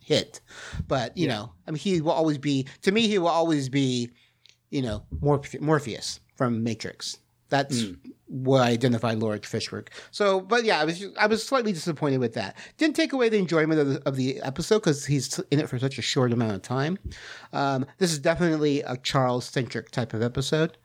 hit. 0.00 0.40
But 0.88 1.16
you 1.16 1.28
know, 1.28 1.52
I 1.66 1.70
mean, 1.72 1.78
he 1.78 2.00
will 2.00 2.12
always 2.12 2.38
be 2.38 2.66
to 2.82 2.92
me. 2.92 3.08
He 3.08 3.18
will 3.18 3.28
always 3.28 3.68
be, 3.68 4.10
you 4.70 4.82
know, 4.82 5.02
Morphe- 5.20 5.60
Morpheus 5.60 6.20
from 6.36 6.62
Matrix. 6.62 7.18
That's 7.48 7.82
Mm. 7.82 7.98
what 8.26 8.62
I 8.62 8.70
identify 8.70 9.12
Laurence 9.14 9.46
Fishburne. 9.46 9.86
So, 10.10 10.40
but 10.40 10.64
yeah, 10.64 10.80
I 10.80 10.84
was 10.84 11.04
I 11.18 11.26
was 11.26 11.44
slightly 11.46 11.72
disappointed 11.72 12.18
with 12.18 12.34
that. 12.34 12.56
Didn't 12.76 12.96
take 12.96 13.12
away 13.12 13.28
the 13.28 13.38
enjoyment 13.38 13.78
of 13.80 13.88
the, 13.88 14.02
of 14.08 14.16
the 14.16 14.40
episode 14.42 14.78
because 14.80 15.06
he's 15.06 15.38
in 15.52 15.60
it 15.60 15.68
for 15.68 15.78
such 15.78 15.96
a 15.98 16.02
short 16.02 16.32
amount 16.32 16.52
of 16.54 16.62
time. 16.62 16.98
Um, 17.52 17.86
this 17.98 18.10
is 18.12 18.18
definitely 18.18 18.80
a 18.82 18.96
Charles 18.96 19.44
centric 19.44 19.90
type 19.92 20.12
of 20.14 20.22
episode. 20.22 20.76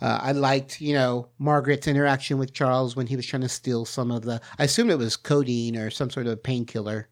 Uh, 0.00 0.18
I 0.22 0.32
liked, 0.32 0.80
you 0.80 0.92
know, 0.94 1.28
Margaret's 1.38 1.86
interaction 1.88 2.38
with 2.38 2.52
Charles 2.52 2.96
when 2.96 3.06
he 3.06 3.16
was 3.16 3.24
trying 3.26 3.42
to 3.42 3.48
steal 3.48 3.84
some 3.84 4.10
of 4.10 4.22
the. 4.22 4.40
I 4.58 4.64
assume 4.64 4.90
it 4.90 4.98
was 4.98 5.16
codeine 5.16 5.76
or 5.76 5.90
some 5.90 6.10
sort 6.10 6.26
of 6.26 6.42
painkiller 6.42 7.08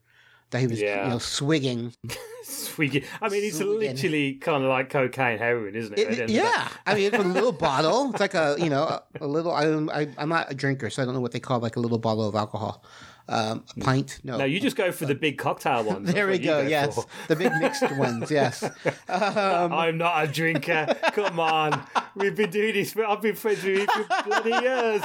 that 0.51 0.61
he 0.61 0.67
was, 0.67 0.81
Yeah. 0.81 1.05
you 1.05 1.11
know, 1.11 1.19
swigging. 1.19 1.95
Swigging. 2.45 3.03
I 3.23 3.31
mean, 3.31 3.43
it's 3.43 3.57
Swigging. 3.57 3.79
literally 3.95 4.35
kind 4.35 4.63
of 4.65 4.69
like 4.69 4.91
cocaine 4.91 5.39
heroin, 5.39 5.75
isn't 5.75 5.99
it? 5.99 5.99
It- 5.99 6.03
at 6.03 6.11
the 6.11 6.23
end 6.23 6.23
of 6.25 6.29
the 6.29 6.35
yeah, 6.35 6.69
I 6.87 6.95
mean, 6.95 7.05
it's 7.15 7.17
a 7.17 7.27
little 7.29 7.53
bottle. 7.53 8.11
It's 8.11 8.21
like 8.21 8.35
a 8.35 8.57
you 8.59 8.69
know 8.69 8.83
a, 8.83 9.03
a 9.23 9.27
little. 9.27 9.51
I, 9.53 9.65
I 10.03 10.09
I'm 10.19 10.29
not 10.29 10.51
a 10.53 10.55
drinker, 10.55 10.91
so 10.91 11.01
I 11.03 11.07
don't 11.07 11.15
know 11.15 11.21
what 11.23 11.33
they 11.33 11.41
call 11.41 11.61
like 11.61 11.77
a 11.77 11.81
little 11.81 11.99
bottle 11.99 12.29
of 12.29 12.35
alcohol. 12.35 12.85
Um, 13.27 13.65
a 13.75 13.81
pint? 13.81 14.21
No. 14.23 14.37
No, 14.37 14.45
you 14.45 14.61
just 14.61 14.77
go 14.77 14.93
for 14.93 15.07
the 15.07 15.15
big 15.15 15.39
cocktail 15.39 15.83
ones. 15.83 16.13
there 16.13 16.27
we 16.27 16.35
you 16.35 16.41
go. 16.45 16.61
Yes, 16.61 16.95
for. 16.95 17.07
the 17.29 17.37
big 17.37 17.53
mixed 17.55 17.91
ones. 17.97 18.31
Yes. 18.31 18.63
Um, 19.09 19.73
I'm 19.73 19.97
not 19.97 20.25
a 20.25 20.27
drinker. 20.31 20.95
Come 21.13 21.41
on. 21.41 21.83
We've 22.17 22.37
been 22.37 22.51
doing 22.51 22.75
this. 22.75 22.95
I've 22.97 23.23
been 23.23 23.35
friends 23.35 23.65
with 23.65 23.79
you 23.79 23.87
for 23.87 24.05
bloody 24.25 24.51
years. 24.51 25.03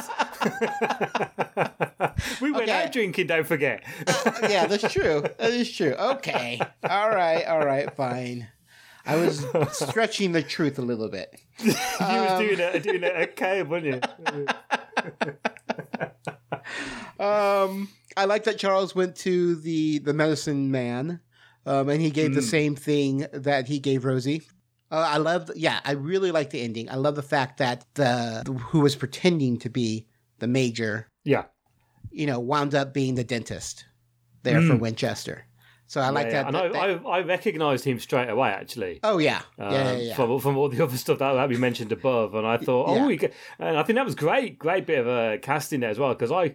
we 2.42 2.52
went 2.52 2.64
Okay. 2.70 2.84
out 2.84 2.92
drinking, 2.92 3.28
don't 3.28 3.48
forget. 3.48 3.84
yeah, 4.44 4.66
that's 4.68 4.92
true. 4.92 5.22
That 5.22 5.52
is 5.52 5.72
true. 5.72 5.94
Okay. 5.94 6.60
All 6.90 7.10
right. 7.10 7.46
All 7.46 7.66
right. 7.66 7.90
Fine. 7.96 8.50
I 9.06 9.16
was 9.16 9.46
stretching 9.72 10.34
the 10.34 10.44
truth 10.44 10.78
a 10.78 10.82
little 10.82 11.08
bit. 11.08 11.40
you 11.60 11.72
was 11.72 12.02
Um, 12.02 12.40
doing 12.46 12.60
it, 12.60 12.84
doing 12.84 13.04
it 13.04 13.36
cave, 13.38 13.70
weren't 13.70 13.86
you? 13.86 14.02
Um, 17.20 17.90
I 18.22 18.26
like 18.26 18.44
that 18.46 18.58
Charles 18.60 18.94
went 18.96 19.16
to 19.28 19.56
the 19.56 20.00
the 20.00 20.14
medicine 20.14 20.72
man, 20.72 21.20
um, 21.66 21.90
and 21.90 22.02
he 22.02 22.10
gave 22.10 22.34
the 22.34 22.42
Mm. 22.42 22.50
same 22.58 22.76
thing 22.76 23.26
that 23.34 23.68
he 23.68 23.80
gave 23.80 24.06
Rosie. 24.06 24.42
Uh, 24.92 25.06
I 25.16 25.18
love, 25.18 25.52
yeah, 25.56 25.80
I 25.86 25.92
really 25.92 26.32
like 26.32 26.50
the 26.50 26.62
ending. 26.62 26.90
I 26.90 26.96
love 26.96 27.16
the 27.16 27.22
fact 27.36 27.58
that 27.60 27.86
the 27.94 28.44
who 28.72 28.80
was 28.82 28.96
pretending 28.96 29.60
to 29.60 29.70
be 29.70 30.08
the 30.40 30.48
major, 30.48 31.08
Yeah. 31.24 31.44
you 32.12 32.26
know, 32.26 32.40
wound 32.40 32.74
up 32.74 32.94
being 32.94 33.14
the 33.16 33.24
dentist 33.24 33.86
there 34.44 34.62
for 34.62 34.74
Mm. 34.76 34.80
Winchester. 34.80 35.46
So 35.86 36.02
I 36.02 36.10
like 36.10 36.28
Yeah, 36.28 36.44
that. 36.44 36.46
And 36.48 36.56
that- 36.56 36.76
I, 36.76 36.88
I, 36.94 37.18
I 37.18 37.22
recognised 37.22 37.84
him 37.86 38.00
straight 38.00 38.30
away, 38.30 38.50
actually. 38.50 39.00
oh 39.04 39.18
yeah, 39.20 39.42
Um, 39.60 39.72
yeah, 39.74 39.92
yeah, 39.92 39.98
yeah. 39.98 40.16
From, 40.16 40.40
from 40.40 40.58
all 40.58 40.70
the 40.70 40.84
other 40.84 40.98
stuff 40.98 41.20
that, 41.20 41.34
that 41.34 41.50
we 41.50 41.58
mentioned 41.58 41.92
above, 41.92 42.34
and 42.36 42.46
I 42.48 42.58
thought, 42.58 42.86
Yeah. 42.96 43.04
oh, 43.04 43.08
we 43.08 43.20
and 43.60 43.78
I 43.78 43.84
think 43.84 43.96
that 43.98 44.06
was 44.06 44.16
great, 44.16 44.58
great 44.60 44.86
bit 44.88 45.00
of 45.00 45.08
uh, 45.08 45.38
casting 45.42 45.80
there 45.82 45.90
as 45.92 46.00
well, 46.00 46.14
because 46.16 46.32
I, 46.32 46.54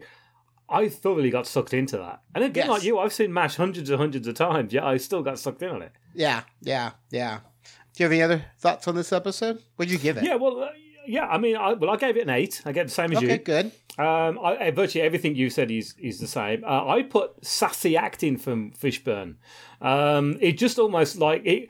I 0.75 0.89
thoroughly 0.89 1.31
got 1.31 1.47
sucked 1.47 1.73
into 1.75 1.97
that. 1.99 2.23
And 2.35 2.45
again, 2.45 2.65
Yes. 2.67 2.69
like 2.71 2.83
you, 2.85 2.99
I've 2.99 3.13
seen 3.13 3.33
MASH 3.33 3.57
hundreds 3.57 3.91
and 3.91 3.99
hundreds 3.99 4.27
of 4.27 4.35
times, 4.35 4.73
yet 4.73 4.85
I 4.85 4.97
still 4.99 5.23
got 5.23 5.39
sucked 5.39 5.63
in 5.63 5.71
on 5.71 5.83
it. 5.83 5.93
Yeah, 6.15 6.43
yeah, 6.63 6.93
yeah. 7.11 7.41
Do 7.95 8.03
you 8.03 8.05
have 8.05 8.13
any 8.13 8.23
other 8.23 8.45
thoughts 8.59 8.89
on 8.89 8.95
this 8.97 9.13
episode? 9.13 9.63
What'd 9.77 9.93
you 9.93 9.99
give 9.99 10.17
it? 10.17 10.25
Yeah, 10.25 10.35
well, 10.35 10.63
uh, 10.65 10.69
yeah, 11.07 11.27
I 11.27 11.39
mean, 11.39 11.57
I, 11.57 11.75
well, 11.75 11.91
I 11.91 11.97
gave 11.97 12.17
it 12.17 12.23
an 12.23 12.31
eight. 12.31 12.61
I 12.65 12.73
gave 12.73 12.87
the 12.87 12.93
same 12.93 13.13
as 13.13 13.19
Okay, 13.19 13.33
you. 13.33 13.39
good. 13.39 13.67
Um, 13.99 14.39
I, 14.43 14.57
I- 14.67 14.71
virtually 14.73 15.03
everything 15.05 15.37
you 15.37 15.49
said 15.51 15.71
is 15.71 15.95
is 16.01 16.19
the 16.19 16.27
same. 16.27 16.65
Uh, 16.65 16.87
I 16.89 17.03
put 17.03 17.45
sassy 17.45 17.97
acting 17.97 18.37
from 18.39 18.73
Fishburne. 18.73 19.37
Um, 19.81 20.37
it 20.41 20.53
just 20.59 20.79
almost 20.79 21.19
like 21.19 21.43
it. 21.47 21.69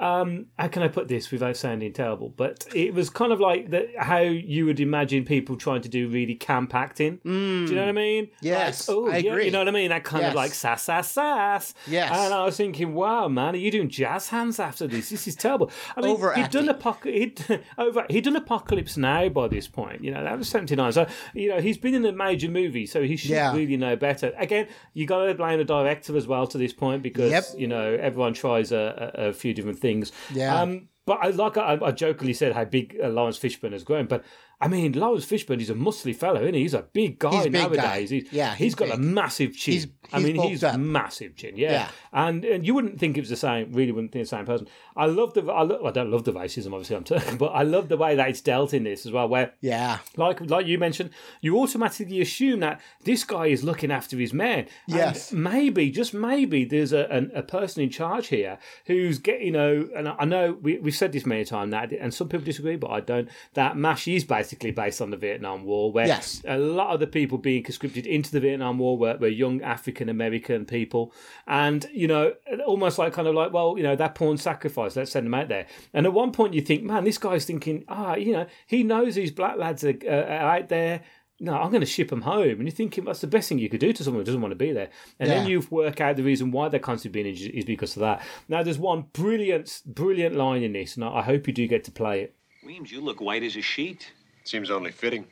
Um, 0.00 0.46
how 0.58 0.68
can 0.68 0.82
I 0.84 0.88
put 0.88 1.08
this 1.08 1.30
without 1.32 1.56
sounding 1.56 1.92
terrible? 1.92 2.28
But 2.28 2.66
it 2.74 2.94
was 2.94 3.10
kind 3.10 3.32
of 3.32 3.40
like 3.40 3.70
the, 3.70 3.88
how 3.98 4.20
you 4.20 4.64
would 4.66 4.78
imagine 4.78 5.24
people 5.24 5.56
trying 5.56 5.82
to 5.82 5.88
do 5.88 6.08
really 6.08 6.36
camp 6.36 6.74
acting. 6.74 7.18
Do 7.24 7.30
you 7.30 7.74
know 7.74 7.80
what 7.82 7.88
I 7.88 7.92
mean? 7.92 8.28
Yes, 8.40 8.88
Like, 8.88 8.96
oh, 8.96 9.08
I 9.08 9.16
yeah, 9.18 9.30
agree. 9.32 9.44
You 9.46 9.50
know 9.50 9.58
what 9.58 9.68
I 9.68 9.72
mean? 9.72 9.88
That 9.90 10.04
kind 10.04 10.22
Yes. 10.22 10.30
of 10.30 10.36
like 10.36 10.54
sass, 10.54 10.82
sass, 10.84 11.10
sass. 11.10 11.74
Yes. 11.88 12.12
And 12.12 12.32
I 12.32 12.44
was 12.44 12.56
thinking, 12.56 12.94
wow, 12.94 13.26
man, 13.28 13.54
are 13.54 13.58
you 13.58 13.70
doing 13.72 13.88
jazz 13.88 14.28
hands 14.28 14.60
after 14.60 14.86
this? 14.86 15.10
This 15.10 15.26
is 15.26 15.34
terrible. 15.34 15.70
I 15.96 16.00
mean, 16.00 16.10
he'd 16.10 16.14
Overacting. 16.14 16.66
done 16.66 16.76
apoc- 16.78 17.04
he'd, 17.12 17.60
over, 17.78 18.06
he'd 18.08 18.24
done 18.24 18.36
Apocalypse 18.36 18.96
Now 18.96 19.28
by 19.28 19.48
this 19.48 19.66
point. 19.66 20.04
You 20.04 20.12
know, 20.12 20.22
that 20.22 20.38
was 20.38 20.48
79. 20.48 20.92
So, 20.92 21.06
you 21.34 21.48
know, 21.48 21.60
he's 21.60 21.76
been 21.78 21.94
in 21.94 22.04
a 22.06 22.12
major 22.12 22.48
movie, 22.48 22.86
so 22.86 23.02
he 23.02 23.16
should 23.16 23.30
Yeah. 23.30 23.52
really 23.52 23.76
know 23.76 23.96
better. 23.96 24.32
Again, 24.38 24.68
you 24.94 25.06
got 25.06 25.24
to 25.26 25.34
blame 25.34 25.58
the 25.58 25.64
director 25.64 26.16
as 26.16 26.26
well 26.28 26.46
to 26.46 26.56
this 26.58 26.72
point 26.72 27.02
because, 27.02 27.30
Yep. 27.32 27.44
you 27.56 27.66
know, 27.66 27.94
everyone 28.00 28.32
tries 28.34 28.70
a, 28.70 29.12
a, 29.16 29.28
a 29.28 29.32
few 29.32 29.52
different 29.54 29.78
things. 29.78 29.87
Yeah. 30.32 30.60
Um, 30.60 30.88
but 31.06 31.18
I 31.22 31.30
like 31.30 31.56
I, 31.56 31.78
I 31.82 31.92
jokingly 31.92 32.34
said 32.34 32.52
how 32.52 32.64
big 32.64 32.96
uh, 33.02 33.08
Laurence 33.08 33.38
Fishburne 33.38 33.72
has 33.72 33.82
grown, 33.82 34.06
but 34.06 34.24
I 34.60 34.66
mean 34.68 34.92
Laurence 34.92 35.24
Fishburne 35.24 35.60
is 35.60 35.70
a 35.70 35.74
muscly 35.74 36.14
fellow, 36.16 36.40
isn't 36.42 36.54
he? 36.54 36.62
He's 36.62 36.74
a 36.74 36.82
big 36.82 37.18
guy 37.18 37.30
He's 37.30 37.46
a 37.46 37.50
big 37.50 37.62
guy. 37.62 37.76
nowadays. 37.76 38.10
He's, 38.10 38.32
Yeah, 38.32 38.50
he's 38.50 38.58
he's 38.58 38.74
got 38.74 38.90
a 38.90 38.96
massive 38.98 39.54
chin. 39.56 39.74
He's- 39.74 39.86
I 40.10 40.20
mean, 40.20 40.36
he's 40.40 40.64
up. 40.64 40.80
massive 40.80 41.36
chin. 41.36 41.56
Yeah. 41.56 41.70
Yeah. 41.70 41.88
and 42.14 42.42
and 42.44 42.66
you 42.66 42.72
wouldn't 42.74 42.98
think 42.98 43.16
it 43.18 43.20
was 43.20 43.28
the 43.28 43.36
same. 43.36 43.72
Really, 43.72 43.92
wouldn't 43.92 44.10
think 44.10 44.24
the 44.24 44.28
same 44.28 44.46
person. 44.46 44.66
I 44.96 45.04
love 45.04 45.34
the. 45.34 45.42
I, 45.52 45.62
lo- 45.62 45.84
I 45.84 45.90
don't 45.90 46.10
love 46.10 46.24
the 46.24 46.32
racism, 46.32 46.72
obviously. 46.72 46.96
I'm 46.96 47.04
t- 47.04 47.18
but 47.38 47.48
I 47.48 47.62
love 47.62 47.88
the 47.88 47.98
way 47.98 48.16
that 48.16 48.28
it's 48.30 48.40
dealt 48.40 48.72
in 48.72 48.84
this 48.84 49.04
as 49.04 49.12
well, 49.12 49.28
where 49.28 49.52
Yeah. 49.60 49.98
like 50.16 50.40
like 50.48 50.66
you 50.66 50.78
mentioned, 50.78 51.10
you 51.42 51.58
automatically 51.60 52.20
assume 52.22 52.60
that 52.60 52.80
this 53.04 53.22
guy 53.22 53.46
is 53.48 53.62
looking 53.62 53.90
after 53.92 54.16
his 54.16 54.32
men. 54.32 54.60
And 54.88 54.96
Yes. 54.96 55.30
maybe, 55.30 55.90
just 55.90 56.14
maybe, 56.14 56.64
there's 56.64 56.92
a, 56.94 57.06
an, 57.12 57.30
a 57.34 57.42
person 57.42 57.82
in 57.82 57.90
charge 57.90 58.28
here 58.28 58.58
who's 58.86 59.18
getting 59.18 59.46
you 59.48 59.52
know, 59.52 59.88
and 59.94 60.08
I 60.08 60.24
know 60.24 60.52
we, 60.60 60.78
we've 60.78 60.96
said 60.96 61.12
this 61.12 61.26
many 61.26 61.44
times 61.44 61.70
now, 61.70 61.82
and 62.00 62.12
some 62.14 62.28
people 62.30 62.46
disagree, 62.46 62.76
but 62.76 62.90
I 62.90 63.00
don't. 63.00 63.28
That 63.54 63.76
MASH 63.76 64.08
is 64.08 64.24
basically 64.48 64.70
based 64.70 65.02
on 65.02 65.10
the 65.10 65.16
Vietnam 65.16 65.64
War, 65.64 65.92
where 65.92 66.06
Yes. 66.06 66.42
a 66.46 66.56
lot 66.56 66.94
of 66.94 67.00
the 67.00 67.06
people 67.06 67.36
being 67.36 67.62
conscripted 67.62 68.06
into 68.06 68.30
the 68.32 68.40
Vietnam 68.40 68.78
War 68.78 68.96
were, 68.96 69.16
were 69.18 69.28
young 69.28 69.60
African 69.62 70.08
American 70.08 70.64
people, 70.64 71.12
and 71.46 71.86
you 71.92 72.08
know, 72.08 72.32
almost 72.66 72.98
like 72.98 73.12
kind 73.12 73.28
of 73.28 73.34
like, 73.34 73.52
well, 73.52 73.74
you 73.76 73.82
know, 73.82 73.96
that 73.96 74.14
pawn 74.14 74.38
sacrifice. 74.38 74.96
Let's 74.96 75.12
send 75.12 75.26
them 75.26 75.34
out 75.34 75.48
there. 75.48 75.66
And 75.92 76.06
at 76.06 76.12
one 76.14 76.32
point, 76.32 76.54
you 76.54 76.62
think, 76.62 76.82
man, 76.82 77.04
this 77.04 77.18
guy's 77.18 77.44
thinking, 77.44 77.84
ah, 77.88 78.16
you 78.16 78.32
know, 78.32 78.46
he 78.66 78.82
knows 78.82 79.14
these 79.16 79.30
black 79.30 79.58
lads 79.58 79.84
are, 79.84 79.94
uh, 80.06 80.10
are 80.10 80.56
out 80.58 80.68
there. 80.68 81.02
No, 81.40 81.54
I'm 81.54 81.70
going 81.70 81.82
to 81.82 81.86
ship 81.86 82.08
them 82.08 82.22
home. 82.22 82.50
And 82.58 82.62
you're 82.62 82.70
thinking 82.72 83.04
that's 83.04 83.20
the 83.20 83.28
best 83.28 83.48
thing 83.48 83.60
you 83.60 83.68
could 83.68 83.78
do 83.78 83.92
to 83.92 84.02
someone 84.02 84.22
who 84.22 84.24
doesn't 84.24 84.40
want 84.40 84.50
to 84.50 84.56
be 84.56 84.72
there. 84.72 84.90
And 85.20 85.30
then 85.30 85.46
you 85.46 85.64
work 85.70 86.00
out 86.00 86.16
the 86.16 86.24
reason 86.24 86.50
why 86.50 86.68
they're 86.68 86.80
constantly 86.80 87.22
being 87.22 87.32
injured 87.32 87.52
is 87.54 87.64
because 87.64 87.94
of 87.94 88.00
that. 88.00 88.22
Now, 88.48 88.64
there's 88.64 88.78
one 88.78 89.04
brilliant, 89.12 89.82
brilliant 89.86 90.34
line 90.34 90.64
in 90.64 90.72
this, 90.72 90.96
and 90.96 91.04
I 91.04 91.18
I 91.18 91.22
hope 91.22 91.46
you 91.46 91.52
do 91.52 91.68
get 91.68 91.84
to 91.84 91.92
play 91.92 92.22
it. 92.22 92.34
Weems, 92.66 92.90
you 92.90 93.00
look 93.00 93.20
white 93.20 93.44
as 93.44 93.56
a 93.56 93.60
sheet. 93.62 94.12
Seems 94.48 94.70
only 94.70 94.90
fitting. 94.92 95.26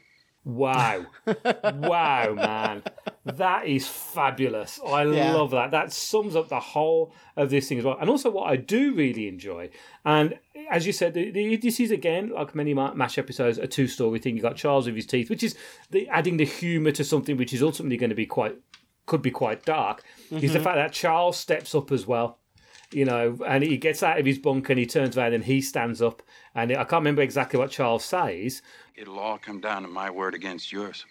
Wow. 0.44 1.06
wow, 1.64 2.34
man. 2.34 2.82
That 3.24 3.66
is 3.66 3.88
fabulous. 3.88 4.78
I 4.86 5.04
Yeah. 5.04 5.32
love 5.34 5.50
that. 5.52 5.70
That 5.72 5.92
sums 5.92 6.36
up 6.36 6.48
the 6.48 6.60
whole 6.60 7.12
of 7.36 7.50
this 7.50 7.68
thing 7.68 7.78
as 7.78 7.84
well. 7.84 7.96
And 8.00 8.08
also, 8.08 8.30
what 8.30 8.48
I 8.48 8.56
do 8.56 8.94
really 8.94 9.26
enjoy, 9.26 9.70
and 10.04 10.38
as 10.70 10.86
you 10.86 10.92
said, 10.92 11.14
the, 11.14 11.30
the, 11.30 11.56
this 11.56 11.80
is 11.80 11.90
again, 11.90 12.30
like 12.30 12.54
many 12.54 12.74
Ma- 12.74 12.94
MASH 12.94 13.18
episodes, 13.18 13.58
a 13.58 13.66
two 13.66 13.88
story 13.88 14.18
thing. 14.20 14.34
You've 14.36 14.42
got 14.42 14.56
Charles 14.56 14.86
with 14.86 14.94
his 14.96 15.06
teeth, 15.06 15.30
which 15.30 15.42
is 15.42 15.56
the, 15.90 16.08
adding 16.08 16.36
the 16.36 16.44
humour 16.44 16.92
to 16.92 17.02
something 17.04 17.36
which 17.36 17.52
is 17.52 17.62
ultimately 17.62 17.96
going 17.96 18.10
to 18.10 18.16
be 18.16 18.26
quite, 18.26 18.56
could 19.06 19.22
be 19.22 19.30
quite 19.32 19.64
dark, 19.64 20.04
is 20.30 20.52
the 20.52 20.58
Mhm. 20.60 20.62
fact 20.64 20.76
that 20.76 20.92
Charles 20.92 21.36
steps 21.38 21.74
up 21.74 21.90
as 21.90 22.06
well 22.06 22.38
you 22.92 23.04
know, 23.04 23.38
and 23.46 23.62
he 23.64 23.76
gets 23.76 24.02
out 24.02 24.18
of 24.18 24.26
his 24.26 24.38
bunk 24.38 24.68
and 24.70 24.78
he 24.78 24.86
turns 24.86 25.16
around 25.16 25.34
and 25.34 25.44
he 25.44 25.60
stands 25.60 26.00
up. 26.00 26.22
And 26.54 26.72
I 26.72 26.84
can't 26.84 26.92
remember 27.00 27.22
exactly 27.22 27.58
what 27.58 27.70
Charles 27.70 28.04
says. 28.04 28.62
It'll 28.94 29.18
all 29.18 29.38
come 29.38 29.60
down 29.60 29.82
to 29.82 29.88
my 29.88 30.10
word 30.10 30.34
against 30.34 30.72
yours. 30.72 31.04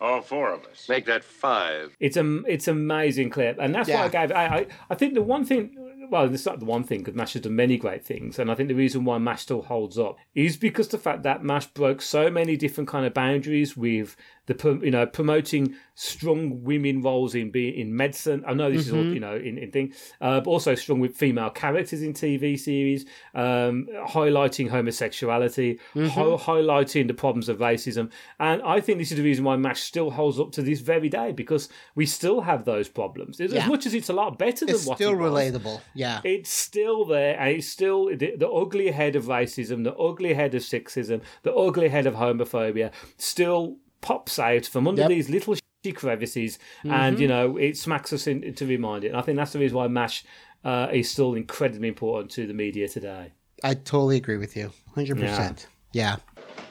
All 0.00 0.20
four 0.20 0.52
of 0.52 0.64
us. 0.64 0.88
Make 0.88 1.06
that 1.06 1.24
five. 1.24 1.96
It's 1.98 2.16
a 2.16 2.42
it's 2.46 2.68
amazing 2.68 3.30
clip, 3.30 3.58
and 3.58 3.74
that's 3.74 3.88
why 3.88 4.04
I 4.04 4.08
gave. 4.08 4.30
I, 4.30 4.46
I 4.46 4.66
I 4.90 4.94
think 4.94 5.14
the 5.14 5.22
one 5.22 5.44
thing. 5.44 5.74
Well, 6.10 6.32
it's 6.32 6.46
not 6.46 6.60
the 6.60 6.64
one 6.64 6.84
thing 6.84 7.00
because 7.00 7.14
Mash 7.14 7.32
has 7.34 7.42
done 7.42 7.56
many 7.56 7.76
great 7.76 8.04
things, 8.04 8.38
and 8.38 8.50
I 8.50 8.54
think 8.54 8.68
the 8.68 8.74
reason 8.74 9.04
why 9.04 9.18
Mash 9.18 9.42
still 9.42 9.62
holds 9.62 9.98
up 9.98 10.16
is 10.34 10.56
because 10.56 10.88
the 10.88 10.98
fact 10.98 11.24
that 11.24 11.42
Mash 11.42 11.66
broke 11.66 12.00
so 12.00 12.30
many 12.30 12.56
different 12.56 12.88
kind 12.88 13.04
of 13.06 13.12
boundaries 13.12 13.76
with 13.76 14.16
the 14.48 14.80
you 14.82 14.90
know 14.90 15.06
promoting 15.06 15.74
strong 15.94 16.62
women 16.64 17.02
roles 17.02 17.34
in 17.34 17.50
being 17.50 17.74
in 17.74 17.94
medicine. 17.96 18.42
I 18.46 18.54
know 18.54 18.70
this 18.70 18.86
is 18.86 18.92
all 18.92 19.02
Mhm. 19.02 19.14
you 19.14 19.20
know 19.20 19.36
in, 19.36 19.58
in 19.58 19.70
thing, 19.70 19.92
uh, 20.20 20.40
but 20.40 20.50
also 20.50 20.74
strong 20.74 21.00
with 21.00 21.16
female 21.16 21.50
characters 21.50 22.02
in 22.02 22.12
TV 22.14 22.56
series, 22.58 23.04
um, 23.34 23.86
highlighting 24.08 24.68
homosexuality, 24.70 25.78
Mhm. 25.94 26.08
hi- 26.08 26.22
highlighting 26.52 27.06
the 27.08 27.14
problems 27.14 27.48
of 27.48 27.58
racism, 27.58 28.10
and 28.40 28.62
I 28.62 28.80
think 28.80 28.98
this 28.98 29.10
is 29.10 29.16
the 29.18 29.22
reason 29.24 29.44
why 29.44 29.56
Mash 29.56 29.80
still 29.82 30.10
holds 30.10 30.38
up 30.40 30.52
to 30.52 30.62
this 30.62 30.80
very 30.80 31.08
day 31.08 31.32
because 31.32 31.68
we 31.94 32.06
still 32.06 32.40
have 32.42 32.64
those 32.64 32.88
problems. 32.88 33.40
As 33.40 33.52
Yeah. 33.52 33.66
much 33.68 33.86
as 33.86 33.94
it's 33.94 34.08
a 34.08 34.12
lot 34.12 34.38
better 34.38 34.64
than 34.66 34.74
It's 34.74 34.86
what 34.86 34.98
still 34.98 35.12
it 35.12 35.16
was, 35.16 35.32
relatable. 35.32 35.80
Yeah. 35.94 36.20
it's 36.24 36.50
still 36.50 37.04
there, 37.04 37.38
and 37.38 37.56
it's 37.56 37.68
still 37.68 38.06
the, 38.16 38.36
the 38.36 38.48
ugly 38.48 38.90
head 38.92 39.16
of 39.16 39.24
racism, 39.26 39.84
the 39.84 39.94
ugly 39.96 40.34
head 40.34 40.54
of 40.54 40.62
sexism, 40.62 41.20
the 41.42 41.52
ugly 41.54 41.88
head 41.88 42.06
of 42.06 42.14
homophobia 42.14 42.90
still 43.16 43.76
pops 44.00 44.38
out 44.38 44.66
from 44.66 44.86
under 44.88 45.02
Yep. 45.02 45.08
these 45.10 45.28
little 45.30 45.54
shitty 45.54 45.94
crevices, 45.94 46.58
and 46.84 47.16
Mhm. 47.16 47.20
you 47.20 47.28
know 47.28 47.56
it 47.56 47.76
smacks 47.76 48.12
us 48.12 48.26
in, 48.26 48.54
to 48.54 48.66
remind 48.66 49.04
it. 49.04 49.08
And 49.08 49.16
I 49.16 49.22
think 49.22 49.36
that's 49.36 49.52
the 49.52 49.58
reason 49.58 49.76
why 49.76 49.88
Mash 49.88 50.24
uh, 50.64 50.88
is 50.92 51.08
still 51.10 51.34
incredibly 51.34 51.86
important 51.88 52.32
to 52.32 52.46
the 52.46 52.52
media 52.54 52.88
today. 52.88 53.32
I 53.62 53.74
totally 53.74 54.16
agree 54.16 54.36
with 54.38 54.56
you. 54.56 54.72
100%. 54.94 55.66
Yeah. 55.92 56.16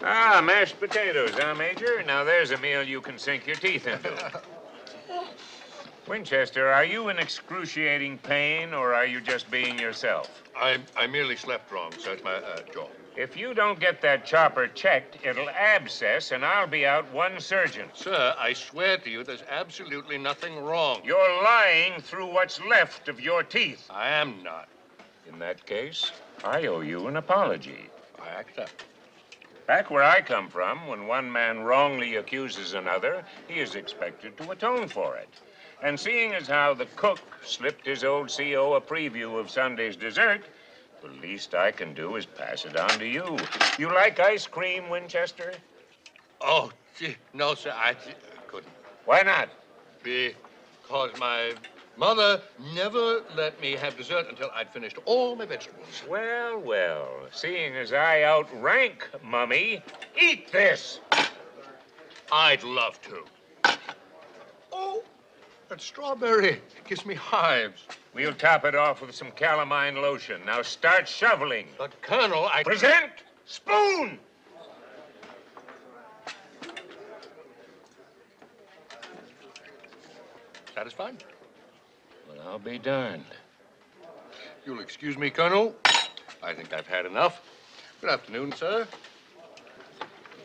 Ah, 0.03 0.41
mashed 0.43 0.79
potatoes, 0.79 1.31
huh, 1.33 1.55
Major? 1.55 2.03
Now 2.03 2.23
there's 2.23 2.51
a 2.51 2.57
meal 2.57 2.83
you 2.83 2.99
can 3.01 3.17
sink 3.17 3.47
your 3.47 3.55
teeth 3.55 3.87
into. 3.87 4.09
Winchester, 6.07 6.69
are 6.69 6.85
you 6.85 7.09
in 7.09 7.19
excruciating 7.19 8.17
pain 8.19 8.73
or 8.73 8.93
are 8.93 9.05
you 9.05 9.19
just 9.19 9.51
being 9.51 9.77
yourself? 9.77 10.41
I, 10.55 10.77
I 10.95 11.05
merely 11.05 11.35
slept 11.35 11.69
wrong, 11.69 11.91
so 11.99 12.13
it's 12.13 12.23
my 12.23 12.35
uh, 12.35 12.61
jaw. 12.73 12.87
If 13.17 13.35
you 13.35 13.53
don't 13.53 13.77
get 13.79 14.01
that 14.03 14.25
chopper 14.25 14.67
checked, 14.67 15.17
it'll 15.25 15.49
abscess 15.49 16.31
and 16.31 16.45
I'll 16.45 16.67
be 16.67 16.85
out 16.85 17.11
one 17.11 17.41
surgeon. 17.41 17.89
Sir, 17.93 18.33
I 18.39 18.53
swear 18.53 18.97
to 18.99 19.09
you 19.09 19.23
there's 19.23 19.43
absolutely 19.49 20.17
nothing 20.17 20.63
wrong. 20.63 21.01
You're 21.03 21.43
lying 21.43 21.99
through 21.99 22.31
what's 22.31 22.63
left 22.63 23.09
of 23.09 23.19
your 23.19 23.43
teeth. 23.43 23.85
I 23.89 24.07
am 24.09 24.43
not. 24.43 24.69
In 25.27 25.39
that 25.39 25.65
case, 25.65 26.11
I 26.43 26.67
owe 26.67 26.81
you 26.81 27.07
an 27.07 27.17
apology. 27.17 27.89
I 28.21 28.29
accept. 28.39 28.85
Back 29.65 29.91
where 29.91 30.03
I 30.03 30.21
come 30.21 30.47
from, 30.47 30.87
when 30.87 31.07
one 31.07 31.29
man 31.29 31.59
wrongly 31.59 32.15
accuses 32.15 32.75
another, 32.75 33.25
he 33.49 33.59
is 33.59 33.75
expected 33.75 34.37
to 34.37 34.51
atone 34.51 34.87
for 34.87 35.17
it. 35.17 35.27
And 35.81 35.99
seeing 35.99 36.33
as 36.33 36.47
how 36.47 36.73
the 36.73 36.87
cook 36.95 37.19
slipped 37.45 37.85
his 37.85 38.03
old 38.03 38.35
CO 38.35 38.73
a 38.73 38.81
preview 38.81 39.39
of 39.39 39.51
Sunday's 39.51 39.95
dessert, 39.95 40.41
the 41.01 41.09
least 41.21 41.53
I 41.53 41.71
can 41.71 41.93
do 41.93 42.15
is 42.15 42.25
pass 42.25 42.65
it 42.65 42.75
on 42.75 42.89
to 42.99 43.05
you. 43.05 43.37
You 43.77 43.93
like 43.93 44.19
ice 44.19 44.47
cream, 44.47 44.89
Winchester? 44.89 45.53
Oh, 46.41 46.71
gee, 46.97 47.15
no, 47.33 47.53
sir, 47.53 47.73
I 47.75 47.93
gee, 47.93 48.13
couldn't. 48.47 48.71
Why 49.05 49.21
not? 49.21 49.49
Because 50.01 51.17
my 51.19 51.53
mother 51.95 52.41
never 52.73 53.21
let 53.35 53.59
me 53.61 53.73
have 53.73 53.95
dessert 53.95 54.27
until 54.29 54.49
I'd 54.55 54.71
finished 54.71 54.97
all 55.05 55.35
my 55.35 55.45
vegetables. 55.45 56.03
Well, 56.09 56.59
well, 56.59 57.07
seeing 57.31 57.75
as 57.75 57.93
I 57.93 58.23
outrank 58.23 59.07
Mummy, 59.23 59.83
eat 60.19 60.51
this! 60.51 60.99
I'd 62.31 62.63
love 62.63 62.99
to. 63.03 63.77
Oh, 64.71 65.03
that 65.69 65.81
strawberry 65.81 66.61
gives 66.87 67.05
me 67.05 67.15
hives. 67.15 67.83
We'll 68.13 68.33
top 68.33 68.65
it 68.65 68.75
off 68.75 69.01
with 69.01 69.13
some 69.13 69.31
calamine 69.31 69.95
lotion. 69.95 70.41
Now 70.45 70.61
start 70.61 71.07
shoveling. 71.07 71.67
But, 71.77 72.01
Colonel, 72.01 72.47
I... 72.51 72.63
Present! 72.63 73.11
Spoon! 73.45 74.19
Satisfied? 80.73 81.23
Well, 82.29 82.47
I'll 82.47 82.59
be 82.59 82.77
darned. 82.77 83.25
You'll 84.65 84.79
excuse 84.79 85.17
me, 85.17 85.29
Colonel. 85.29 85.75
I 86.43 86.53
think 86.53 86.73
I've 86.73 86.87
had 86.87 87.05
enough. 87.05 87.41
Good 87.99 88.11
afternoon, 88.11 88.51
sir. 88.51 88.87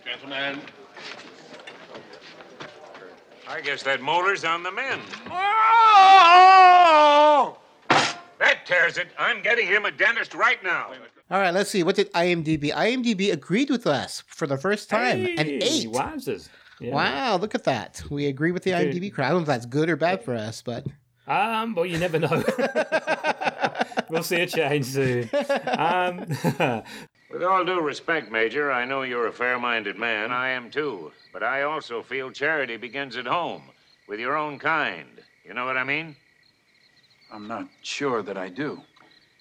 Gentlemen. 0.04 0.60
I 3.52 3.60
guess 3.60 3.82
that 3.82 4.00
molar's 4.00 4.44
on 4.46 4.62
the 4.62 4.72
mend. 4.72 5.02
Oh! 6.34 6.48
That 8.38 8.64
tears 8.64 8.96
it. 8.96 9.08
I'm 9.18 9.42
getting 9.42 9.66
him 9.66 9.84
a 9.84 9.90
dentist 9.90 10.34
right 10.34 10.62
now. 10.64 10.90
All 11.30 11.38
right, 11.38 11.52
let's 11.52 11.68
see. 11.68 11.82
What 11.82 11.96
did 11.96 12.10
IMDb? 12.14 12.72
IMDb 12.72 13.30
agreed 13.30 13.68
with 13.68 13.86
us 13.86 14.22
for 14.26 14.46
the 14.46 14.56
first 14.56 14.88
time. 14.88 15.20
An 15.20 15.36
Hey, 15.36 15.58
eight. 15.62 15.88
Wowzers. 15.88 16.48
Yeah. 16.80 16.94
Wow, 16.94 17.36
look 17.36 17.54
at 17.54 17.64
that. 17.64 18.02
We 18.08 18.24
agree 18.26 18.52
with 18.52 18.62
the 18.64 18.70
Dude. 18.72 18.94
IMDb 18.94 19.12
crowd. 19.12 19.26
I 19.26 19.28
don't 19.32 19.38
know 19.40 19.42
if 19.42 19.46
that's 19.48 19.66
good 19.66 19.90
or 19.90 19.96
bad 19.96 20.24
for 20.24 20.34
us, 20.34 20.62
but 20.62 20.86
Um, 21.28 21.74
well, 21.74 21.84
you 21.84 21.98
never 21.98 22.18
know. 22.18 22.42
we'll 24.08 24.22
see 24.22 24.40
a 24.40 24.46
change 24.46 24.86
soon. 24.86 25.28
Um, 25.66 26.24
With 27.32 27.42
all 27.42 27.64
due 27.64 27.80
respect, 27.80 28.30
Major, 28.30 28.70
I 28.70 28.84
know 28.84 29.02
you're 29.02 29.28
a 29.28 29.32
fair 29.32 29.58
minded 29.58 29.96
man. 29.96 30.30
I 30.30 30.50
am 30.50 30.70
too. 30.70 31.12
But 31.32 31.42
I 31.42 31.62
also 31.62 32.02
feel 32.02 32.30
charity 32.30 32.76
begins 32.76 33.16
at 33.16 33.26
home, 33.26 33.62
with 34.06 34.20
your 34.20 34.36
own 34.36 34.58
kind. 34.58 35.08
You 35.42 35.54
know 35.54 35.64
what 35.64 35.78
I 35.78 35.84
mean? 35.84 36.14
I'm 37.32 37.48
not 37.48 37.68
sure 37.80 38.22
that 38.22 38.36
I 38.36 38.50
do. 38.50 38.82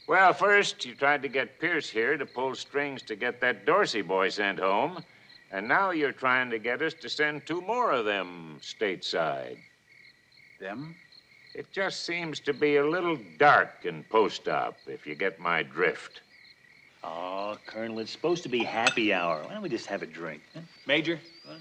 Well, 0.07 0.33
first, 0.33 0.85
you 0.85 0.95
tried 0.95 1.21
to 1.23 1.27
get 1.27 1.59
Pierce 1.59 1.89
here 1.89 2.17
to 2.17 2.25
pull 2.25 2.55
strings 2.55 3.01
to 3.03 3.17
get 3.17 3.41
that 3.41 3.65
Dorsey 3.65 4.01
boy 4.01 4.29
sent 4.29 4.59
home. 4.59 5.03
And 5.51 5.67
now 5.67 5.91
you're 5.91 6.13
trying 6.13 6.49
to 6.51 6.59
get 6.59 6.81
us 6.81 6.93
to 6.93 7.09
send 7.09 7.45
two 7.45 7.59
more 7.59 7.91
of 7.91 8.05
them 8.05 8.57
stateside. 8.61 9.57
Them? 10.61 10.95
It 11.53 11.73
just 11.73 12.05
seems 12.05 12.39
to 12.41 12.53
be 12.53 12.77
a 12.77 12.87
little 12.87 13.17
dark 13.37 13.83
in 13.83 14.05
post 14.05 14.47
op, 14.47 14.77
if 14.87 15.05
you 15.05 15.13
get 15.13 15.41
my 15.41 15.61
drift. 15.61 16.21
Oh, 17.03 17.57
Colonel, 17.65 17.99
it's 17.99 18.11
supposed 18.11 18.43
to 18.43 18.49
be 18.49 18.59
happy 18.59 19.13
hour. 19.13 19.43
Why 19.43 19.53
don't 19.53 19.63
we 19.63 19.69
just 19.69 19.87
have 19.87 20.03
a 20.03 20.05
drink? 20.05 20.41
huh? 20.53 20.61
Major? 20.85 21.19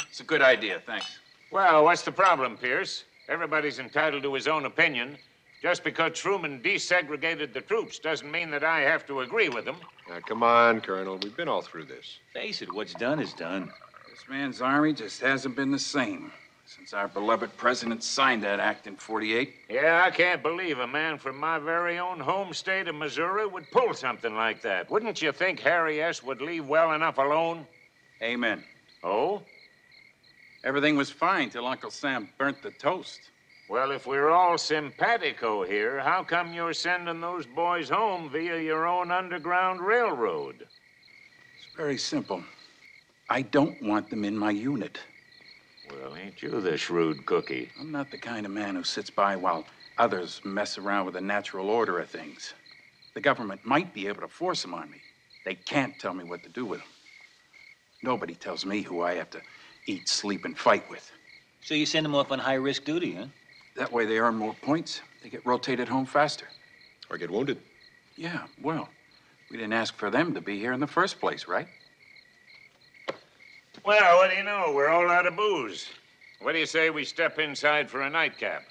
It's 0.09 0.21
a 0.21 0.25
good 0.25 0.43
idea, 0.43 0.83
thanks. 0.85 1.19
Well, 1.51 1.85
what's 1.85 2.03
the 2.03 2.13
problem, 2.13 2.57
Pierce? 2.57 3.05
Everybody's 3.29 3.79
entitled 3.79 4.23
to 4.25 4.35
his 4.35 4.47
own 4.47 4.67
opinion. 4.67 5.17
Just 5.63 5.85
because 5.85 6.13
Truman 6.13 6.61
desegregated 6.63 7.53
the 7.53 7.61
troops 7.61 7.99
doesn't 7.99 8.31
mean 8.31 8.51
that 8.51 8.65
I 8.65 8.81
have 8.81 9.07
to 9.07 9.21
agree 9.21 9.49
with 9.49 9.67
him. 9.67 9.77
Now, 10.09 10.21
come 10.21 10.43
on, 10.43 10.81
Colonel. 10.81 11.19
We've 11.23 11.37
been 11.37 11.49
all 11.49 11.61
through 11.61 11.85
this. 11.85 12.19
Face 12.33 12.63
it, 12.63 12.73
what's 12.73 12.95
done 12.95 13.21
is 13.21 13.35
done. 13.35 13.71
This 14.09 14.25
man's 14.29 14.61
army 14.63 14.93
just 14.95 15.21
hasn't 15.21 15.57
been 15.57 15.71
the 15.71 15.79
same 15.79 16.33
since 16.77 16.93
our 16.93 17.09
beloved 17.09 17.57
president 17.57 18.05
signed 18.05 18.45
that 18.45 18.61
act 18.61 18.87
in 18.87 18.95
48. 18.95 19.53
Yeah, 19.69 20.05
I 20.07 20.11
can't 20.12 20.41
believe 20.41 20.79
a 20.79 20.87
man 20.87 21.19
from 21.19 21.37
my 21.37 21.59
very 21.59 21.99
own 21.99 22.21
home 22.21 22.55
state 22.55 22.87
of 22.87 22.95
Missouri 22.95 23.45
would 23.45 23.69
pull 23.73 23.93
something 23.93 24.37
like 24.37 24.62
that. 24.62 24.89
Wouldn't 24.89 25.21
you 25.21 25.33
think 25.33 25.59
Harry 25.61 26.00
S. 26.00 26.23
would 26.23 26.41
leave 26.41 26.69
well 26.69 26.93
enough 26.93 27.19
alone? 27.19 27.67
Amen. 28.23 28.62
Oh? 29.03 29.43
Everything 30.62 30.97
was 30.97 31.11
fine 31.11 31.50
till 31.50 31.67
Uncle 31.67 31.91
Sam 31.91 32.29
burnt 32.39 32.62
the 32.62 32.71
toast. 32.71 33.19
Well, 33.69 33.91
if 33.91 34.07
we're 34.07 34.31
all 34.31 34.57
simpatico 34.57 35.65
here, 35.65 35.99
how 35.99 36.23
come 36.23 36.53
you're 36.53 36.73
sending 36.73 37.21
those 37.21 37.47
boys 37.47 37.89
home 37.89 38.31
via 38.31 38.61
your 38.61 38.87
own 38.87 39.11
underground 39.11 39.81
railroad? 39.81 40.61
It's 40.61 41.77
very 41.77 41.99
simple. 41.99 42.45
I 43.29 43.43
don't 43.43 43.83
want 43.83 44.09
them 44.09 44.25
in 44.25 44.39
my 44.39 44.53
unit. 44.53 45.00
Well, 45.93 46.17
ain't 46.17 46.43
you 46.43 46.61
the 46.61 46.77
shrewd 46.77 47.27
cookie? 47.27 47.71
I'm 47.79 47.91
not 47.91 48.11
the 48.11 48.19
kind 48.19 48.47
of 48.47 48.53
man 48.53 48.77
who 48.77 48.85
sits 48.85 49.11
by 49.11 49.37
while 49.37 49.65
others 49.99 50.41
mess 50.45 50.79
around 50.79 51.07
with 51.07 51.15
the 51.15 51.21
natural 51.21 51.69
order 51.69 51.99
of 51.99 52.09
things. 52.09 52.55
The 53.15 53.21
government 53.21 53.65
might 53.65 53.93
be 53.93 54.07
able 54.07 54.21
to 54.21 54.29
force 54.29 54.63
them 54.63 54.75
on 54.75 54.91
me. 54.91 54.99
They 55.45 55.55
can't 55.55 55.99
tell 55.99 56.15
me 56.15 56.25
what 56.25 56.43
to 56.45 56.49
do 56.49 56.65
with 56.65 56.81
them. 56.81 56.89
Nobody 58.03 58.35
tells 58.35 58.65
me 58.65 58.83
who 58.83 59.03
I 59.03 59.15
have 59.15 59.31
to 59.31 59.41
eat, 59.87 60.09
sleep, 60.09 60.45
and 60.45 60.57
fight 60.57 60.89
with. 60.89 61.11
So 61.63 61.75
you 61.75 61.87
send 61.87 62.05
them 62.05 62.15
off 62.15 62.31
on 62.31 62.39
high 62.39 62.55
risk 62.55 62.85
duty, 62.85 63.15
huh? 63.15 63.27
That 63.77 63.93
way 63.93 64.07
they 64.07 64.19
earn 64.19 64.37
more 64.37 64.55
points. 64.63 65.03
They 65.23 65.29
get 65.29 65.45
rotated 65.45 65.89
home 65.89 66.07
faster. 66.07 66.47
Or 67.11 67.19
get 67.19 67.31
wounded. 67.31 67.59
Yeah, 68.17 68.45
well, 68.63 68.89
we 69.50 69.57
didn't 69.57 69.73
ask 69.73 69.97
for 69.97 70.11
them 70.11 70.35
to 70.35 70.41
be 70.41 70.59
here 70.59 70.73
in 70.73 70.81
the 70.81 70.87
first 70.87 71.19
place, 71.21 71.49
right? 71.49 71.67
Well, 73.84 74.19
what 74.19 74.30
do 74.30 74.36
you 74.36 74.45
know? 74.45 74.73
We're 74.75 74.88
all 74.88 75.10
out 75.10 75.26
of 75.26 75.36
booze. 75.36 75.88
What 76.43 76.52
do 76.52 76.58
you 76.58 76.66
say 76.66 76.90
we 76.90 77.04
step 77.04 77.38
inside 77.38 77.90
for 77.90 78.02
a 78.02 78.10
nightcap? 78.10 78.62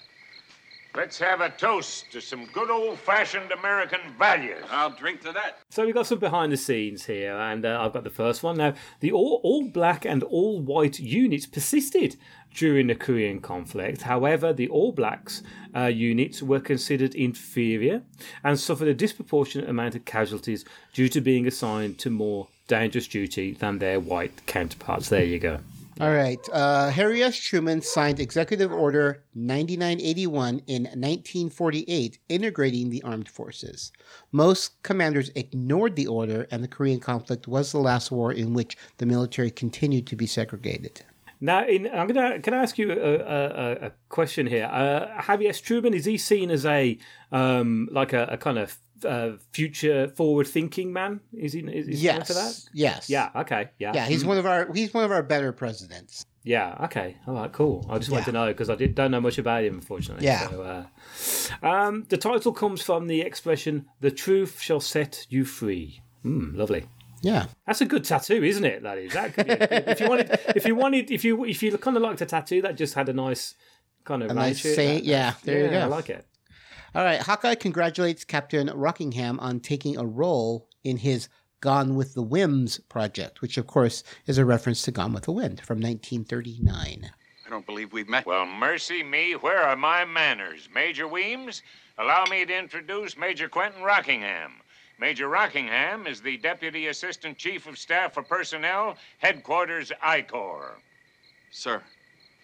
Let's 0.95 1.19
have 1.19 1.41
a 1.41 1.49
toast 1.49 2.11
to 2.11 2.21
some 2.21 2.47
good 2.47 2.69
old 2.69 2.97
fashioned 2.99 3.51
American 3.51 3.99
values. 4.17 4.63
I'll 4.71 4.89
drink 4.89 5.21
to 5.21 5.31
that. 5.31 5.59
So 5.69 5.85
we've 5.85 5.93
got 5.93 6.07
some 6.07 6.17
behind 6.19 6.51
the 6.51 6.57
scenes 6.57 7.05
here, 7.05 7.35
and 7.35 7.63
uh, 7.65 7.79
I've 7.81 7.93
got 7.93 8.03
the 8.03 8.09
first 8.09 8.41
one. 8.41 8.57
Now, 8.57 8.73
the 8.99 9.11
all, 9.11 9.39
all 9.43 9.67
black 9.67 10.03
and 10.03 10.23
all 10.23 10.59
white 10.59 10.99
units 10.99 11.45
persisted 11.45 12.15
during 12.55 12.87
the 12.87 12.95
Korean 12.95 13.39
conflict. 13.39 14.03
However, 14.03 14.51
the 14.51 14.67
all 14.67 14.91
blacks 14.91 15.43
uh, 15.75 15.85
units 15.85 16.41
were 16.41 16.59
considered 16.59 17.13
inferior 17.13 18.01
and 18.43 18.59
suffered 18.59 18.87
a 18.87 18.93
disproportionate 18.95 19.69
amount 19.69 19.95
of 19.95 20.05
casualties 20.05 20.65
due 20.93 21.09
to 21.09 21.21
being 21.21 21.45
assigned 21.45 21.99
to 21.99 22.09
more 22.09 22.47
dangerous 22.69 23.07
duty 23.07 23.51
than 23.51 23.79
their 23.79 23.99
white 23.99 24.45
counterparts. 24.45 25.09
There 25.09 25.25
you 25.25 25.39
go. 25.39 25.59
All 25.99 26.13
right. 26.13 26.39
Uh, 26.53 26.91
Harry 26.91 27.21
S. 27.21 27.35
Truman 27.35 27.81
signed 27.81 28.21
Executive 28.21 28.71
Order 28.71 29.21
9981 29.35 30.61
in 30.67 30.83
1948, 30.83 32.19
integrating 32.29 32.89
the 32.89 33.03
armed 33.03 33.27
forces. 33.27 33.91
Most 34.31 34.81
commanders 34.81 35.29
ignored 35.35 35.97
the 35.97 36.07
order, 36.07 36.47
and 36.51 36.63
the 36.63 36.69
Korean 36.69 37.01
conflict 37.01 37.49
was 37.49 37.73
the 37.73 37.79
last 37.79 38.11
war 38.11 38.31
in 38.31 38.53
which 38.53 38.77
the 38.97 39.05
military 39.05 39.51
continued 39.51 40.07
to 40.07 40.15
be 40.15 40.25
segregated. 40.25 41.01
Now, 41.41 41.65
in, 41.65 41.87
I'm 41.87 42.07
gonna 42.07 42.39
can 42.39 42.53
I 42.53 42.61
ask 42.61 42.77
you 42.77 42.91
a, 42.91 43.15
a, 43.15 43.71
a- 43.87 43.91
question 44.09 44.45
here? 44.47 44.65
Uh, 44.71 45.21
Harry 45.21 45.47
S. 45.47 45.61
Truman 45.61 45.93
is 45.93 46.05
he 46.05 46.17
seen 46.17 46.49
as 46.51 46.65
a 46.65 46.97
um, 47.31 47.87
like 47.91 48.11
a, 48.11 48.23
a 48.31 48.37
kind 48.37 48.57
of 48.57 48.77
uh, 49.05 49.31
future 49.53 50.07
forward 50.09 50.47
thinking 50.47 50.91
man? 50.93 51.19
Is 51.33 51.53
he? 51.53 51.59
Is, 51.61 51.87
is 51.87 52.01
he 52.01 52.07
for 52.07 52.33
that? 52.33 52.35
Yes. 52.35 52.69
Yes. 52.73 53.09
Yeah. 53.09 53.29
Okay. 53.41 53.69
Yeah. 53.79 53.91
Yeah, 53.95 54.05
he's 54.05 54.23
Mm. 54.23 54.27
one 54.27 54.37
of 54.37 54.45
our 54.45 54.71
he's 54.73 54.93
one 54.93 55.03
of 55.03 55.11
our 55.11 55.23
better 55.23 55.51
presidents. 55.51 56.25
Yeah. 56.43 56.75
Okay. 56.85 57.17
All 57.27 57.33
right. 57.33 57.51
Cool. 57.51 57.85
I 57.89 57.97
just 57.97 58.09
wanted 58.09 58.21
Yeah. 58.21 58.25
to 58.25 58.31
know 58.31 58.47
because 58.47 58.69
I 58.69 58.75
did, 58.75 58.95
don't 58.95 59.11
know 59.11 59.19
much 59.21 59.37
about 59.37 59.63
him, 59.63 59.75
unfortunately. 59.75 60.25
Yeah. 60.25 60.49
So, 60.49 60.61
uh, 60.61 61.65
um, 61.65 62.05
the 62.09 62.17
title 62.17 62.53
comes 62.53 62.81
from 62.81 63.07
the 63.07 63.21
expression 63.21 63.85
"the 63.99 64.11
truth 64.11 64.59
shall 64.61 64.79
set 64.79 65.25
you 65.29 65.45
free." 65.45 66.01
Mm, 66.25 66.55
lovely. 66.55 66.85
Yeah. 67.21 67.47
That's 67.67 67.81
a 67.81 67.85
good 67.85 68.05
tattoo, 68.05 68.41
isn't 68.43 68.63
it? 68.63 68.83
That 68.83 68.97
is. 68.97 69.13
That 69.13 69.33
could 69.33 69.47
if 69.49 69.99
you 69.99 70.07
wanted, 70.07 70.39
if 70.55 70.65
you 70.65 70.75
wanted, 70.75 71.11
if 71.11 71.23
you 71.25 71.43
if 71.45 71.61
you 71.61 71.77
kind 71.77 71.97
of 71.97 72.03
liked 72.03 72.21
a 72.21 72.25
tattoo 72.25 72.61
that 72.61 72.77
just 72.77 72.93
had 72.93 73.09
a 73.09 73.13
nice 73.13 73.55
kind 74.05 74.23
of 74.23 74.31
A 74.31 74.33
nice 74.33 74.61
saying- 74.61 75.03
yeah, 75.03 75.33
there 75.43 75.65
you 75.65 75.71
yeah, 75.71 75.83
I 75.83 75.87
like 75.87 76.09
it. 76.09 76.25
All 76.95 77.03
right, 77.03 77.21
Hawkeye 77.21 77.53
congratulates 77.53 78.23
Captain 78.23 78.67
Rockingham 78.67 79.39
on 79.41 79.59
taking 79.59 79.95
a 79.95 80.05
role 80.05 80.67
in 80.83 80.97
his 80.97 81.29
Gone 81.61 81.95
with 81.95 82.15
the 82.15 82.23
Weems 82.23 82.79
project, 82.89 83.41
which 83.41 83.59
of 83.59 83.67
course 83.67 84.03
is 84.25 84.39
a 84.39 84.45
reference 84.45 84.81
to 84.83 84.91
Gone 84.91 85.13
with 85.13 85.25
the 85.25 85.31
Wind 85.31 85.61
from 85.61 85.77
1939. 85.77 87.11
I 87.45 87.49
don't 87.49 87.65
believe 87.65 87.93
we've 87.93 88.09
met. 88.09 88.25
Well, 88.25 88.47
mercy 88.47 89.03
me, 89.03 89.33
where 89.33 89.61
are 89.61 89.75
my 89.75 90.03
manners? 90.03 90.67
Major 90.73 91.07
Weems, 91.07 91.61
allow 91.99 92.23
me 92.25 92.43
to 92.45 92.57
introduce 92.57 93.15
Major 93.15 93.49
Quentin 93.49 93.83
Rockingham. 93.83 94.53
Major 94.99 95.27
Rockingham 95.27 96.07
is 96.07 96.21
the 96.21 96.37
Deputy 96.37 96.87
Assistant 96.87 97.37
Chief 97.37 97.67
of 97.67 97.77
Staff 97.77 98.15
for 98.15 98.23
Personnel, 98.23 98.97
Headquarters 99.19 99.91
I 100.01 100.23
Corps. 100.23 100.79
Sir, 101.51 101.83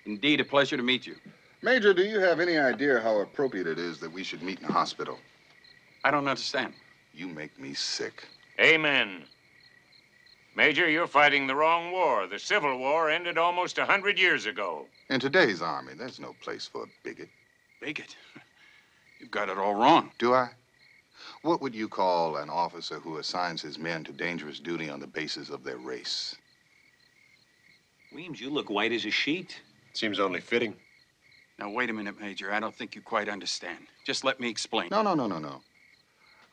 indeed 0.05 0.39
a 0.39 0.45
pleasure 0.45 0.77
to 0.77 0.83
meet 0.83 1.07
you. 1.07 1.15
Major, 1.65 1.95
do 1.95 2.03
you 2.03 2.19
have 2.19 2.39
any 2.39 2.59
idea 2.59 3.01
how 3.01 3.21
appropriate 3.21 3.65
it 3.65 3.79
is 3.79 3.97
that 3.97 4.13
we 4.13 4.23
should 4.23 4.43
meet 4.43 4.59
in 4.59 4.65
a 4.65 4.71
hospital? 4.71 5.17
I 6.03 6.11
don't 6.11 6.27
understand. 6.27 6.75
You 7.11 7.27
make 7.27 7.59
me 7.59 7.73
sick. 7.73 8.27
Amen. 8.59 9.23
Major, 10.55 10.87
you're 10.87 11.07
fighting 11.07 11.47
the 11.47 11.55
wrong 11.55 11.91
war. 11.91 12.27
The 12.27 12.37
Civil 12.37 12.77
War 12.77 13.09
ended 13.09 13.39
almost 13.39 13.79
a 13.79 13.85
hundred 13.85 14.19
years 14.19 14.45
ago. 14.45 14.85
In 15.09 15.19
today's 15.19 15.63
army, 15.63 15.93
there's 15.97 16.19
no 16.19 16.35
place 16.39 16.67
for 16.67 16.83
a 16.83 16.87
bigot. 17.03 17.29
Bigot? 17.81 18.15
You've 19.19 19.31
got 19.31 19.49
it 19.49 19.57
all 19.57 19.73
wrong. 19.73 20.11
Do 20.19 20.35
I? 20.35 20.51
What 21.41 21.63
would 21.63 21.73
you 21.73 21.89
call 21.89 22.35
an 22.37 22.51
officer 22.51 22.99
who 22.99 23.17
assigns 23.17 23.63
his 23.63 23.79
men 23.79 24.03
to 24.03 24.11
dangerous 24.11 24.59
duty 24.59 24.87
on 24.87 24.99
the 24.99 25.07
basis 25.07 25.49
of 25.49 25.63
their 25.63 25.77
race? 25.77 26.35
Weems, 28.13 28.39
you 28.39 28.51
look 28.51 28.69
white 28.69 28.91
as 28.91 29.05
a 29.05 29.09
sheet. 29.09 29.59
Seems 29.93 30.19
only 30.19 30.41
fitting. 30.41 30.75
Now, 31.57 31.69
wait 31.69 31.89
a 31.89 31.93
minute, 31.93 32.19
Major. 32.19 32.51
I 32.51 32.59
don't 32.59 32.75
think 32.75 32.95
you 32.95 33.01
quite 33.01 33.29
understand. 33.29 33.87
Just 34.05 34.23
let 34.23 34.39
me 34.39 34.49
explain. 34.49 34.89
No, 34.91 35.01
no, 35.01 35.15
no, 35.15 35.27
no, 35.27 35.39
no. 35.39 35.61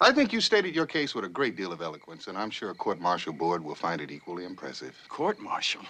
I 0.01 0.12
think 0.12 0.33
you 0.33 0.41
stated 0.41 0.75
your 0.75 0.87
case 0.87 1.15
with 1.15 1.25
a 1.25 1.29
great 1.29 1.57
deal 1.57 1.73
of 1.73 1.81
eloquence, 1.81 2.27
and 2.27 2.37
I'm 2.37 2.51
sure 2.51 2.71
a 2.71 2.75
court 2.75 3.01
martial 3.01 3.33
board 3.33 3.62
will 3.62 3.75
find 3.75 4.01
it 4.01 4.11
equally 4.11 4.45
impressive. 4.45 4.97
Court 5.09 5.38
martial? 5.38 5.83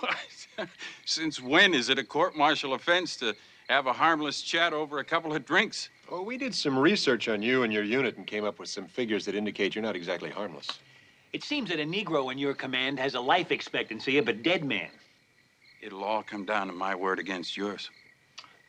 What? 0.00 0.18
Since 1.04 1.40
when 1.40 1.74
is 1.74 1.88
it 1.88 1.98
a 1.98 2.04
court 2.04 2.36
martial 2.36 2.74
offense 2.74 3.16
to 3.16 3.34
have 3.68 3.86
a 3.86 3.92
harmless 3.92 4.42
chat 4.42 4.72
over 4.72 4.98
a 4.98 5.04
couple 5.04 5.34
of 5.34 5.44
drinks? 5.44 5.88
Well, 6.10 6.24
we 6.24 6.36
did 6.36 6.54
some 6.54 6.78
research 6.78 7.28
on 7.28 7.42
you 7.42 7.62
and 7.62 7.72
your 7.72 7.84
unit 7.84 8.16
and 8.16 8.26
came 8.26 8.44
up 8.44 8.58
with 8.58 8.68
some 8.68 8.86
figures 8.86 9.24
that 9.26 9.34
indicate 9.34 9.74
you're 9.74 9.84
not 9.84 9.96
exactly 9.96 10.30
harmless. 10.30 10.68
It 11.32 11.44
seems 11.44 11.68
that 11.70 11.78
a 11.78 11.84
Negro 11.84 12.32
in 12.32 12.38
your 12.38 12.54
command 12.54 12.98
has 12.98 13.14
a 13.14 13.20
life 13.20 13.52
expectancy 13.52 14.16
of 14.18 14.28
a 14.28 14.32
dead 14.32 14.64
man. 14.64 14.90
It'll 15.82 16.04
all 16.04 16.22
come 16.22 16.44
down 16.44 16.66
to 16.68 16.72
my 16.72 16.94
word 16.94 17.18
against 17.18 17.56
yours. 17.56 17.90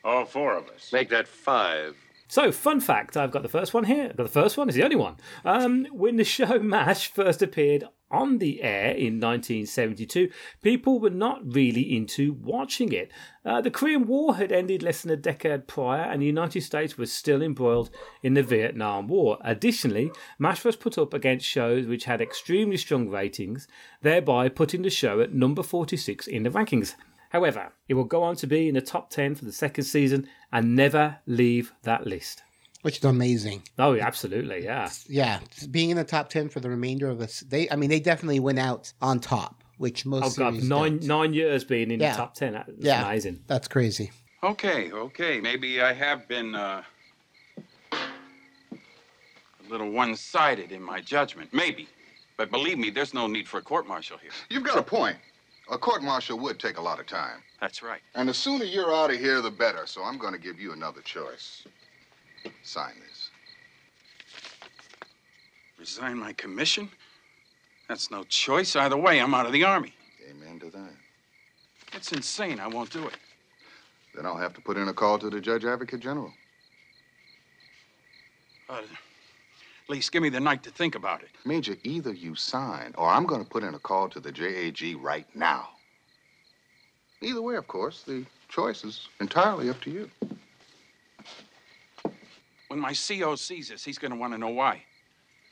All 0.04 0.26
four 0.26 0.56
of 0.56 0.68
us. 0.70 0.92
Make 0.94 1.10
that 1.10 1.28
five. 1.28 1.96
So, 2.28 2.52
fun 2.52 2.80
fact 2.80 3.18
I've 3.18 3.32
got 3.32 3.42
the 3.42 3.50
first 3.50 3.74
one 3.74 3.86
here. 3.86 4.08
I've 4.12 4.18
got 4.18 4.24
the 4.24 4.30
first 4.30 4.58
one, 4.58 4.70
is 4.70 4.76
the 4.76 4.84
only 4.84 4.96
one. 4.96 5.18
Um, 5.44 5.88
when 5.92 6.18
the 6.18 6.24
show 6.24 6.60
MASH 6.62 7.08
first 7.12 7.42
appeared 7.42 7.86
on 8.12 8.38
the 8.40 8.62
air 8.62 8.92
in 8.92 9.20
1972, 9.20 10.30
people 10.62 11.00
were 11.00 11.10
not 11.10 11.42
really 11.44 11.96
into 11.96 12.34
watching 12.34 12.92
it. 12.92 13.12
Uh, 13.46 13.62
the 13.62 13.72
Korean 13.72 14.08
War 14.08 14.36
had 14.36 14.52
ended 14.52 14.84
less 14.84 15.02
than 15.02 15.12
a 15.12 15.18
decade 15.18 15.68
prior, 15.68 16.02
and 16.02 16.22
the 16.22 16.26
United 16.26 16.62
States 16.62 16.98
was 16.98 17.12
still 17.12 17.42
embroiled 17.42 17.90
in 18.24 18.34
the 18.34 18.44
Vietnam 18.44 19.08
War. 19.08 19.38
Additionally, 19.42 20.12
MASH 20.38 20.66
was 20.66 20.76
put 20.76 20.98
up 20.98 21.14
against 21.14 21.46
shows 21.46 21.86
which 21.86 22.06
had 22.06 22.22
extremely 22.22 22.78
strong 22.78 23.10
ratings, 23.10 23.68
thereby 24.02 24.50
putting 24.50 24.82
the 24.82 24.90
show 24.90 25.20
at 25.22 25.34
number 25.34 25.64
46 25.64 26.28
in 26.28 26.44
the 26.44 26.50
rankings. 26.50 26.96
However, 27.30 27.74
it 27.88 27.94
will 27.94 28.06
go 28.06 28.24
on 28.24 28.36
to 28.38 28.48
be 28.48 28.68
in 28.68 28.76
the 28.76 28.82
top 28.82 29.10
10 29.10 29.36
for 29.36 29.46
the 29.46 29.52
second 29.52 29.84
season 29.84 30.28
and 30.52 30.76
never 30.76 31.20
leave 31.28 31.74
that 31.84 32.08
list. 32.08 32.42
Which 32.82 32.98
is 33.00 33.04
amazing. 33.04 33.64
Oh, 33.78 33.98
absolutely, 34.00 34.64
yeah. 34.64 34.90
Yeah, 35.08 35.40
being 35.70 35.90
in 35.90 35.98
the 35.98 36.06
top 36.06 36.30
ten 36.30 36.48
for 36.48 36.60
the 36.62 36.70
remainder 36.70 37.10
of 37.10 37.20
this, 37.20 37.42
they 37.42 37.70
I 37.70 37.76
mean 37.76 37.90
they 37.90 38.00
definitely 38.00 38.40
went 38.40 38.58
out 38.60 38.94
on 39.02 39.20
top, 39.20 39.64
which 39.78 40.06
most 40.06 40.40
Oh, 40.40 40.44
God, 40.52 40.54
nine, 40.64 40.70
don't. 41.00 41.04
nine 41.04 41.34
years 41.34 41.66
being 41.66 41.92
in 41.92 42.00
Yeah. 42.00 42.12
the 42.12 42.18
top 42.18 42.36
10. 42.36 42.54
That's 42.54 42.72
Yeah. 42.78 43.06
amazing. 43.06 43.44
That's 43.48 43.68
crazy. 43.68 44.12
Okay, 44.44 44.92
okay. 44.94 45.42
Maybe 45.42 45.82
I 45.82 45.92
have 45.92 46.26
been 46.30 46.56
uh, 46.56 46.84
a 47.92 47.98
little 49.70 49.90
one 49.92 50.16
sided 50.16 50.72
in 50.72 50.82
my 50.82 51.02
judgment. 51.02 51.54
Maybe. 51.54 51.88
But 52.38 52.50
believe 52.50 52.78
me, 52.78 52.90
there's 52.90 53.14
no 53.14 53.28
need 53.28 53.48
for 53.50 53.58
a 53.58 53.62
court 53.62 53.86
martial 53.88 54.18
here. 54.18 54.32
You've 54.50 54.64
got 54.64 54.78
a 54.78 54.84
point. 54.84 55.18
A 55.70 55.78
court 55.78 56.02
martial 56.02 56.40
would 56.40 56.58
take 56.60 56.78
a 56.78 56.82
lot 56.82 57.00
of 57.00 57.06
time. 57.06 57.44
That's 57.60 57.84
right. 57.84 58.00
And 58.16 58.30
the 58.30 58.34
sooner 58.34 58.64
you're 58.64 58.94
out 58.96 59.12
of 59.14 59.20
here, 59.20 59.42
the 59.42 59.52
better. 59.52 59.86
So 59.86 60.02
I'm 60.04 60.18
going 60.18 60.34
to 60.34 60.40
give 60.40 60.60
you 60.60 60.72
another 60.72 61.02
choice. 61.02 61.64
Sign 62.64 62.94
this. 63.08 63.30
Resign 65.78 66.18
my 66.18 66.34
commission? 66.34 66.90
That's 67.88 68.12
no 68.12 68.24
choice. 68.24 68.76
Either 68.76 68.98
way, 68.98 69.20
I'm 69.20 69.34
out 69.34 69.46
of 69.46 69.54
the 69.54 69.64
Army. 69.64 69.94
Amen 70.30 70.60
to 70.60 70.70
that. 70.70 70.92
It's 71.94 72.12
insane. 72.12 72.60
I 72.60 72.68
won't 72.68 72.92
do 72.92 73.08
it. 73.08 73.18
Then 74.14 74.26
I'll 74.26 74.38
have 74.38 74.54
to 74.54 74.62
put 74.62 74.78
in 74.78 74.88
a 74.88 74.94
call 74.94 75.18
to 75.20 75.30
the 75.30 75.42
Judge 75.42 75.66
Advocate 75.66 76.00
General. 76.00 76.32
Uh, 78.70 78.82
at 78.82 79.90
least 79.90 80.12
give 80.12 80.22
me 80.22 80.30
the 80.30 80.40
night 80.40 80.62
to 80.64 80.70
think 80.70 80.94
about 80.94 81.24
it. 81.24 81.30
Major, 81.46 81.76
either 81.84 82.14
you 82.14 82.36
sign 82.36 82.94
or 82.96 83.10
I'm 83.10 83.26
going 83.26 83.44
to 83.44 83.50
put 83.50 83.64
in 83.64 83.74
a 83.74 83.80
call 83.80 84.08
to 84.10 84.20
the 84.20 84.32
JAG 84.32 84.98
right 85.02 85.26
now. 85.36 85.70
Either 87.22 87.42
way, 87.42 87.56
of 87.56 87.68
course, 87.68 88.04
the 88.04 88.26
choice 88.48 88.84
is 88.84 89.08
entirely 89.20 89.70
up 89.70 89.82
to 89.82 89.90
you. 89.90 90.10
When 92.70 92.80
my 92.80 92.94
CO 92.94 93.36
sees 93.36 93.70
this, 93.70 93.84
he's 93.84 93.98
going 93.98 94.12
to 94.12 94.18
want 94.18 94.34
to 94.34 94.38
know 94.38 94.50
why. 94.50 94.84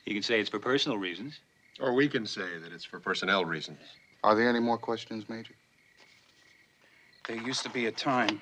You 0.06 0.14
can 0.14 0.22
say 0.22 0.40
it's 0.40 0.48
for 0.48 0.60
personal 0.60 0.98
reasons. 0.98 1.40
Or 1.80 1.92
we 1.92 2.08
can 2.08 2.26
say 2.26 2.58
that 2.62 2.72
it's 2.72 2.84
for 2.84 2.98
personnel 2.98 3.44
reasons. 3.44 3.78
Are 4.24 4.34
there 4.34 4.48
any 4.48 4.60
more 4.60 4.78
questions, 4.78 5.28
Major? 5.28 5.54
There 7.26 7.36
used 7.36 7.62
to 7.64 7.70
be 7.70 7.86
a 7.86 7.92
time 7.92 8.40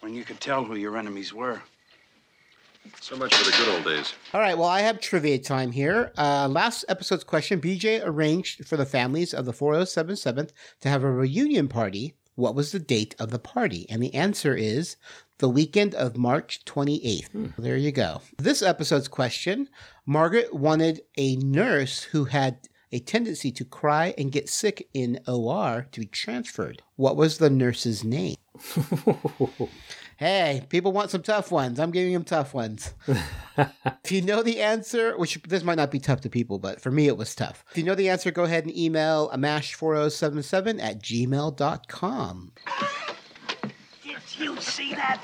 when 0.00 0.14
you 0.14 0.24
could 0.24 0.40
tell 0.40 0.62
who 0.62 0.76
your 0.76 0.96
enemies 0.96 1.32
were. 1.32 1.60
So 3.00 3.16
much 3.16 3.34
for 3.34 3.50
the 3.50 3.56
good 3.56 3.74
old 3.74 3.84
days. 3.84 4.12
All 4.34 4.40
right, 4.40 4.56
well, 4.56 4.68
I 4.68 4.82
have 4.82 5.00
trivia 5.00 5.38
time 5.38 5.72
here. 5.72 6.12
Uh, 6.18 6.48
last 6.48 6.84
episode's 6.88 7.24
question 7.24 7.60
BJ 7.60 8.02
arranged 8.04 8.68
for 8.68 8.76
the 8.76 8.84
families 8.84 9.32
of 9.32 9.46
the 9.46 9.52
4077th 9.52 10.50
to 10.80 10.88
have 10.90 11.02
a 11.02 11.10
reunion 11.10 11.68
party. 11.68 12.14
What 12.34 12.54
was 12.54 12.72
the 12.72 12.78
date 12.78 13.14
of 13.18 13.30
the 13.30 13.38
party? 13.38 13.86
And 13.88 14.02
the 14.02 14.14
answer 14.14 14.54
is 14.54 14.96
the 15.38 15.48
weekend 15.48 15.94
of 15.94 16.16
March 16.16 16.64
28th. 16.64 17.30
Hmm. 17.30 17.46
There 17.58 17.76
you 17.76 17.92
go. 17.92 18.22
This 18.38 18.62
episode's 18.62 19.08
question 19.08 19.68
Margaret 20.06 20.54
wanted 20.54 21.02
a 21.16 21.36
nurse 21.36 22.02
who 22.02 22.24
had 22.26 22.68
a 22.92 23.00
tendency 23.00 23.50
to 23.50 23.64
cry 23.64 24.14
and 24.16 24.30
get 24.30 24.48
sick 24.48 24.88
in 24.94 25.18
OR 25.26 25.86
to 25.90 26.00
be 26.00 26.06
transferred. 26.06 26.82
What 26.96 27.16
was 27.16 27.38
the 27.38 27.50
nurse's 27.50 28.04
name? 28.04 28.36
Hey, 30.16 30.64
people 30.68 30.92
want 30.92 31.10
some 31.10 31.22
tough 31.22 31.50
ones. 31.50 31.80
I'm 31.80 31.90
giving 31.90 32.12
them 32.12 32.24
tough 32.24 32.54
ones. 32.54 32.94
if 33.56 34.12
you 34.12 34.22
know 34.22 34.42
the 34.42 34.60
answer, 34.60 35.16
which 35.18 35.40
this 35.42 35.64
might 35.64 35.76
not 35.76 35.90
be 35.90 35.98
tough 35.98 36.20
to 36.22 36.30
people, 36.30 36.58
but 36.58 36.80
for 36.80 36.90
me 36.90 37.08
it 37.08 37.16
was 37.16 37.34
tough. 37.34 37.64
If 37.70 37.78
you 37.78 37.84
know 37.84 37.94
the 37.94 38.08
answer, 38.08 38.30
go 38.30 38.44
ahead 38.44 38.64
and 38.64 38.76
email 38.76 39.28
amash4077 39.30 40.80
at 40.82 41.02
gmail.com. 41.02 42.52
Did 44.02 44.20
you 44.38 44.60
see 44.60 44.94
that? 44.94 45.22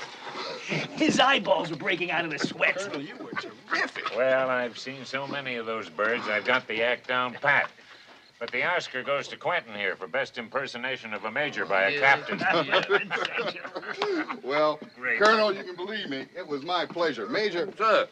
His 0.67 1.19
eyeballs 1.19 1.69
were 1.69 1.77
breaking 1.77 2.11
out 2.11 2.25
of 2.25 2.31
the 2.31 2.39
sweat. 2.39 2.81
you 2.99 3.15
were 3.17 3.31
terrific. 3.31 4.15
Well, 4.15 4.49
I've 4.49 4.77
seen 4.77 5.05
so 5.05 5.27
many 5.27 5.55
of 5.55 5.65
those 5.65 5.89
birds, 5.89 6.27
I've 6.27 6.45
got 6.45 6.67
the 6.67 6.81
act 6.83 7.07
down 7.07 7.33
pat. 7.33 7.69
But 8.41 8.51
the 8.51 8.63
Oscar 8.63 9.03
goes 9.03 9.27
to 9.27 9.37
Quentin 9.37 9.75
here 9.75 9.95
for 9.95 10.07
best 10.07 10.39
impersonation 10.39 11.13
of 11.13 11.25
a 11.25 11.31
major 11.31 11.63
by 11.63 11.91
a 11.91 11.99
captain. 11.99 12.41
Well, 14.43 14.79
Great. 14.97 15.21
Colonel, 15.21 15.53
you 15.53 15.63
can 15.63 15.75
believe 15.75 16.09
me. 16.09 16.25
It 16.35 16.47
was 16.47 16.63
my 16.63 16.87
pleasure. 16.87 17.29
Major. 17.29 17.71
Sir. 17.77 18.07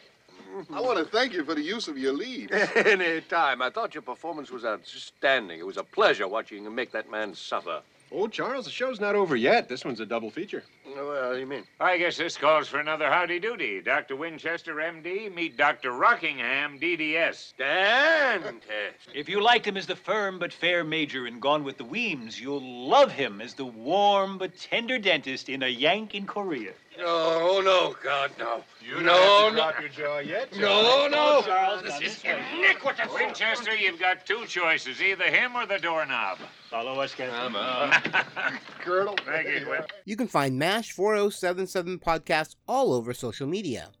I 0.72 0.80
want 0.80 0.98
to 0.98 1.04
thank 1.04 1.32
you 1.32 1.44
for 1.44 1.56
the 1.56 1.62
use 1.62 1.88
of 1.88 1.98
your 1.98 2.12
lead. 2.12 2.52
Any 2.52 3.20
time. 3.22 3.60
I 3.60 3.70
thought 3.70 3.92
your 3.92 4.02
performance 4.02 4.52
was 4.52 4.64
outstanding. 4.64 5.58
It 5.58 5.66
was 5.66 5.78
a 5.78 5.84
pleasure 5.84 6.28
watching 6.28 6.62
you 6.62 6.70
make 6.70 6.92
that 6.92 7.10
man 7.10 7.34
suffer. 7.34 7.82
Oh, 8.12 8.26
Charles, 8.26 8.64
the 8.64 8.70
show's 8.72 8.98
not 8.98 9.14
over 9.14 9.36
yet. 9.36 9.68
This 9.68 9.84
one's 9.84 10.00
a 10.00 10.06
double 10.06 10.30
feature. 10.30 10.64
What 10.84 11.32
do 11.32 11.38
you 11.38 11.46
mean? 11.46 11.62
I 11.78 11.96
guess 11.96 12.16
this 12.16 12.36
calls 12.36 12.66
for 12.66 12.80
another 12.80 13.08
howdy 13.08 13.38
doody. 13.38 13.80
Dr. 13.80 14.16
Winchester, 14.16 14.74
MD, 14.74 15.32
meet 15.32 15.56
Dr. 15.56 15.92
Rockingham, 15.92 16.80
DDS. 16.80 17.54
Fantastic. 17.56 18.60
If 19.14 19.28
you 19.28 19.40
liked 19.40 19.66
him 19.66 19.76
as 19.76 19.86
the 19.86 19.96
firm 19.96 20.38
but 20.38 20.52
fair 20.52 20.82
major 20.82 21.26
in 21.26 21.38
Gone 21.40 21.62
with 21.62 21.78
the 21.78 21.84
Weems, 21.84 22.40
you'll 22.40 22.88
love 22.88 23.12
him 23.12 23.40
as 23.40 23.54
the 23.54 23.64
warm 23.64 24.38
but 24.38 24.56
tender 24.56 24.98
dentist 24.98 25.48
in 25.48 25.62
A 25.62 25.68
Yank 25.68 26.14
in 26.14 26.26
Korea. 26.26 26.72
No, 27.00 27.06
oh, 27.06 27.62
no, 27.64 27.96
God, 28.02 28.30
no. 28.38 28.62
You 28.86 29.02
no, 29.02 29.14
don't 29.14 29.14
have 29.14 29.48
to 29.48 29.50
no. 29.50 29.56
drop 29.56 29.80
your 29.80 29.88
jaw 29.88 30.18
yet, 30.18 30.52
No, 30.54 31.08
no. 31.10 31.42
Charles, 31.46 31.82
This 31.82 32.00
is 32.00 32.22
iniquitous. 32.24 33.06
Oh. 33.08 33.14
Winchester, 33.14 33.74
you've 33.74 33.98
got 33.98 34.26
two 34.26 34.44
choices 34.46 35.00
either 35.00 35.24
him 35.24 35.56
or 35.56 35.64
the 35.64 35.78
doorknob. 35.78 36.38
Follow 36.68 37.00
us, 37.00 37.14
Captain. 37.14 37.54
Colonel. 38.80 39.16
Thank 39.24 39.48
you, 39.48 39.64
Quentin. 39.64 39.86
You 40.04 40.16
can 40.16 40.28
find 40.28 40.58
MASH 40.58 40.92
4077 40.92 42.00
podcasts 42.00 42.56
all 42.68 42.92
over 42.92 43.14
social 43.14 43.46
media. 43.46 43.92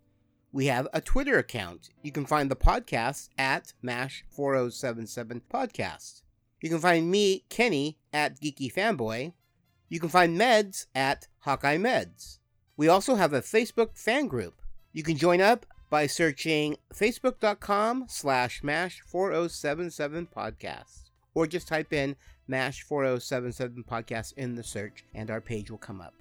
We 0.52 0.66
have 0.66 0.86
a 0.92 1.00
Twitter 1.00 1.38
account. 1.38 1.88
You 2.02 2.12
can 2.12 2.26
find 2.26 2.50
the 2.50 2.56
podcast 2.56 3.30
at 3.38 3.72
MASH 3.80 4.24
4077 4.28 5.42
Podcast. 5.52 6.20
You 6.60 6.68
can 6.68 6.80
find 6.80 7.10
me, 7.10 7.44
Kenny, 7.48 7.98
at 8.12 8.38
Geeky 8.40 8.70
Fanboy. 8.70 9.32
You 9.88 10.00
can 10.00 10.10
find 10.10 10.38
Meds 10.38 10.86
at 10.94 11.28
Hawkeye 11.40 11.78
Meds. 11.78 12.39
We 12.80 12.88
also 12.88 13.14
have 13.16 13.34
a 13.34 13.42
Facebook 13.42 13.90
fan 13.92 14.26
group. 14.26 14.62
You 14.94 15.02
can 15.02 15.18
join 15.18 15.42
up 15.42 15.66
by 15.90 16.06
searching 16.06 16.78
facebook.com 16.94 18.06
slash 18.08 18.62
MASH 18.62 19.02
4077 19.02 20.28
Podcast. 20.34 21.10
Or 21.34 21.46
just 21.46 21.68
type 21.68 21.92
in 21.92 22.16
MASH 22.48 22.82
4077 22.84 23.84
Podcast 23.84 24.32
in 24.38 24.54
the 24.54 24.62
search 24.62 25.04
and 25.14 25.30
our 25.30 25.42
page 25.42 25.70
will 25.70 25.76
come 25.76 26.00
up. 26.00 26.14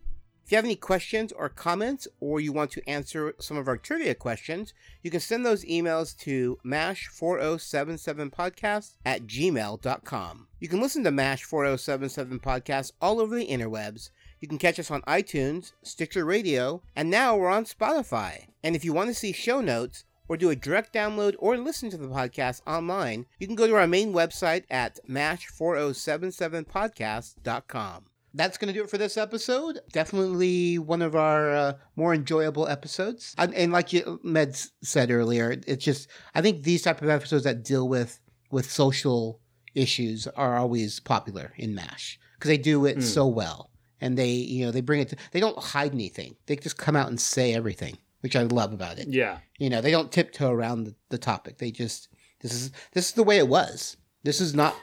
If 0.44 0.52
you 0.52 0.58
have 0.58 0.66
any 0.66 0.76
questions 0.76 1.32
or 1.32 1.48
comments, 1.48 2.10
or 2.20 2.42
you 2.42 2.52
want 2.52 2.72
to 2.72 2.86
answer 2.90 3.36
some 3.40 3.56
of 3.56 3.70
our 3.70 3.78
trivia 3.78 4.16
questions, 4.16 4.74
you 5.02 5.12
can 5.12 5.22
send 5.22 5.46
those 5.46 5.64
emails 5.64 6.18
to 6.18 6.60
mash4077podcast 6.66 8.96
at 9.06 9.28
gmail.com. 9.28 10.48
You 10.60 10.68
can 10.68 10.82
listen 10.82 11.06
to 11.06 11.12
MASH 11.12 11.44
4077 11.44 12.40
podcast 12.40 12.92
all 13.00 13.22
over 13.22 13.36
the 13.36 13.48
interwebs. 13.48 14.10
You 14.40 14.48
can 14.48 14.58
catch 14.58 14.80
us 14.80 14.90
on 14.92 15.02
iTunes, 15.04 15.74
Stitcher 15.84 16.24
Radio, 16.26 16.82
and 16.96 17.10
now 17.10 17.36
we're 17.36 17.50
on 17.50 17.66
Spotify. 17.66 18.46
And 18.64 18.76
if 18.76 18.86
you 18.86 18.94
want 18.94 19.10
to 19.10 19.14
see 19.14 19.32
show 19.34 19.62
notes, 19.62 20.06
or 20.28 20.38
do 20.38 20.50
a 20.52 20.56
direct 20.56 20.94
download 20.94 21.34
or 21.40 21.58
listen 21.58 21.90
to 21.90 21.98
the 21.98 22.08
podcast 22.08 22.62
online, 22.68 23.26
you 23.40 23.48
can 23.48 23.56
go 23.56 23.66
to 23.66 23.74
our 23.76 23.88
main 23.88 24.14
website 24.14 24.64
at 24.70 25.00
mash4077podcast.com. 25.10 28.06
That's 28.36 28.60
going 28.60 28.72
to 28.72 28.80
do 28.80 28.84
it 28.84 28.92
for 28.92 29.00
this 29.00 29.18
episode. 29.18 29.80
Definitely 29.92 30.78
one 30.78 31.02
of 31.02 31.16
our 31.16 31.50
uh, 31.50 31.74
more 31.96 32.14
enjoyable 32.14 32.68
episodes. 32.68 33.34
And, 33.40 33.56
and 33.56 33.72
like 33.72 33.92
you, 33.92 34.20
Meds 34.24 34.68
said 34.84 35.10
earlier, 35.10 35.56
it's 35.66 35.84
just 35.84 36.08
I 36.36 36.42
think 36.44 36.62
these 36.64 36.84
type 36.84 37.02
of 37.02 37.10
episodes 37.10 37.44
that 37.46 37.64
deal 37.64 37.90
with 37.90 38.20
with 38.52 38.70
social 38.70 39.40
issues 39.74 40.28
are 40.28 40.58
always 40.58 41.00
popular 41.00 41.54
in 41.58 41.74
Mash 41.74 42.20
because 42.36 42.50
they 42.50 42.58
do 42.58 42.86
it 42.86 42.98
Mm. 42.98 43.04
so 43.04 43.26
well, 43.28 43.72
and 44.02 44.18
they 44.18 44.30
you 44.30 44.66
know 44.66 44.72
they 44.72 44.82
bring 44.82 45.02
it. 45.02 45.10
To, 45.10 45.18
they 45.32 45.40
don't 45.40 45.58
hide 45.58 45.94
anything. 45.94 46.36
They 46.46 46.56
just 46.56 46.78
come 46.78 46.96
out 46.96 47.10
and 47.10 47.20
say 47.20 47.54
everything, 47.54 47.98
which 48.22 48.36
I 48.36 48.44
love 48.44 48.74
about 48.74 49.00
it. 49.00 49.08
Yeah. 49.08 49.40
You 49.58 49.70
know, 49.70 49.82
they 49.82 49.92
don't 49.92 50.12
tiptoe 50.12 50.52
around 50.52 50.86
the, 50.86 50.96
the 51.10 51.18
topic. 51.18 51.58
They 51.58 51.72
just 51.72 52.10
this 52.42 52.54
is 52.54 52.72
this 52.94 53.08
is 53.08 53.14
the 53.14 53.24
way 53.24 53.38
it 53.38 53.48
was. 53.48 53.98
This 54.24 54.42
is 54.42 54.54
not 54.54 54.76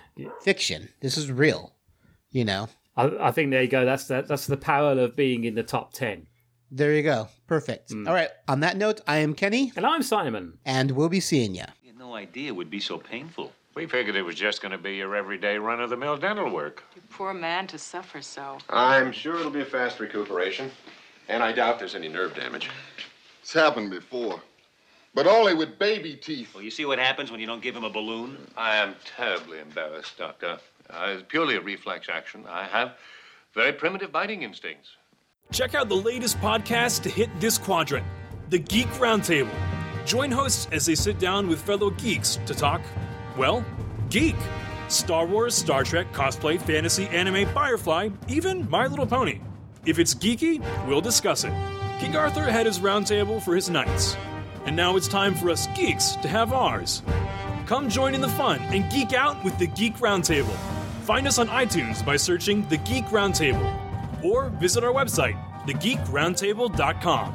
fiction. 0.43 0.89
This 1.01 1.17
is 1.17 1.31
real. 1.31 1.75
You 2.31 2.45
know. 2.45 2.69
I, 2.97 3.11
I 3.21 3.31
think 3.31 3.51
there 3.51 3.63
you 3.63 3.69
go. 3.69 3.85
That's 3.85 4.07
the, 4.07 4.23
that's 4.23 4.47
the 4.47 4.57
power 4.57 4.99
of 4.99 5.17
being 5.17 5.45
in 5.45 5.55
the 5.55 5.63
top 5.63 5.93
ten. 5.93 6.27
There 6.71 6.95
you 6.95 7.03
go. 7.03 7.29
Perfect. 7.47 7.91
Mm. 7.91 8.09
All 8.09 8.15
right. 8.15 8.31
On 8.49 8.61
that 8.61 8.77
note, 8.77 9.01
I 9.07 9.19
am 9.19 9.35
Kenny. 9.35 9.73
And 9.77 9.87
I'm 9.87 10.03
Simon. 10.03 10.59
And 10.65 10.93
we'll 10.93 11.09
be 11.09 11.21
seeing 11.21 11.55
you. 11.55 11.65
You 11.85 11.93
no 11.97 12.15
idea 12.15 12.49
it 12.49 12.57
would 12.57 12.71
be 12.71 12.81
so 12.81 12.99
painful. 12.99 13.53
We 13.77 13.85
figured 13.85 14.17
it 14.17 14.23
was 14.23 14.37
just 14.37 14.63
going 14.63 14.73
to 14.73 14.79
be 14.79 14.97
your 14.97 15.15
everyday 15.15 15.59
run 15.59 15.83
of 15.83 15.91
the 15.91 15.99
mill 15.99 16.17
dental 16.17 16.49
work. 16.49 16.83
You 16.95 17.03
Poor 17.11 17.35
man 17.35 17.67
to 17.67 17.79
suffer 17.79 18.23
so. 18.23 18.57
I'm 18.71 19.13
sure 19.13 19.39
it'll 19.39 19.51
be 19.51 19.61
a 19.61 19.67
fast 19.67 20.01
recuperation. 20.01 20.71
And 21.29 21.43
I 21.43 21.53
doubt 21.53 21.79
there's 21.79 21.95
any 21.95 22.09
nerve 22.09 22.35
damage. 22.35 22.71
It's 23.43 23.53
happened 23.53 23.91
before, 23.91 24.41
but 25.15 25.27
only 25.27 25.53
with 25.53 25.79
baby 25.79 26.15
teeth. 26.15 26.55
Well, 26.55 26.65
you 26.65 26.71
see 26.71 26.87
what 26.87 26.99
happens 26.99 27.31
when 27.31 27.39
you 27.39 27.47
don't 27.47 27.61
give 27.63 27.77
him 27.77 27.85
a 27.85 27.91
balloon? 27.91 28.39
I 28.57 28.77
am 28.77 28.95
terribly 29.05 29.59
embarrassed, 29.59 30.17
Doctor. 30.17 30.59
Uh, 30.89 31.09
it's 31.11 31.25
purely 31.29 31.57
a 31.57 31.61
reflex 31.61 32.09
action. 32.11 32.45
I 32.49 32.65
have 32.65 32.95
very 33.53 33.73
primitive 33.73 34.11
biting 34.11 34.43
instincts. 34.43 34.97
Check 35.53 35.75
out 35.75 35.91
the 35.91 35.97
latest 35.97 36.39
podcast 36.41 37.03
to 37.03 37.11
hit 37.11 37.29
this 37.41 37.59
quadrant 37.59 38.07
the 38.49 38.59
Geek 38.59 38.87
Roundtable. 38.93 39.51
Join 40.07 40.31
hosts 40.31 40.67
as 40.73 40.87
they 40.87 40.95
sit 40.95 41.19
down 41.19 41.49
with 41.49 41.61
fellow 41.61 41.91
geeks 41.91 42.39
to 42.47 42.55
talk, 42.55 42.81
well, 43.37 43.65
geek. 44.11 44.37
Star 44.89 45.27
Wars, 45.27 45.55
Star 45.55 45.85
Trek, 45.85 46.13
cosplay, 46.13 46.61
fantasy, 46.61 47.07
anime, 47.09 47.47
Firefly, 47.49 48.11
even 48.29 48.69
My 48.71 48.87
Little 48.87 49.07
Pony. 49.07 49.41
If 49.85 49.99
it's 49.99 50.15
geeky, 50.15 50.65
we'll 50.87 51.01
discuss 51.01 51.45
it. 51.45 51.53
King 51.99 52.17
Arthur 52.17 52.45
had 52.45 52.67
his 52.67 52.79
roundtable 52.79 53.43
for 53.43 53.55
his 53.55 53.71
knights. 53.71 54.17
And 54.65 54.77
now 54.77 54.97
it's 54.97 55.09
time 55.09 55.35
for 55.35 55.51
us 55.51 55.67
geeks 55.77 56.17
to 56.17 56.29
have 56.29 56.53
ours. 56.53 57.03
Come 57.67 57.89
join 57.89 58.15
in 58.15 58.21
the 58.21 58.29
fun 58.29 58.61
and 58.61 58.91
geek 58.93 59.13
out 59.13 59.43
with 59.45 59.59
the 59.59 59.67
Geek 59.67 59.97
Roundtable. 59.97 60.57
Find 61.03 61.27
us 61.27 61.39
on 61.39 61.49
iTunes 61.49 62.05
by 62.05 62.17
searching 62.17 62.67
The 62.69 62.77
Geek 62.79 63.05
Roundtable 63.07 64.25
or 64.25 64.51
visit 64.51 64.85
our 64.85 64.93
website, 64.93 65.37
thegeekroundtable.com. 65.67 67.35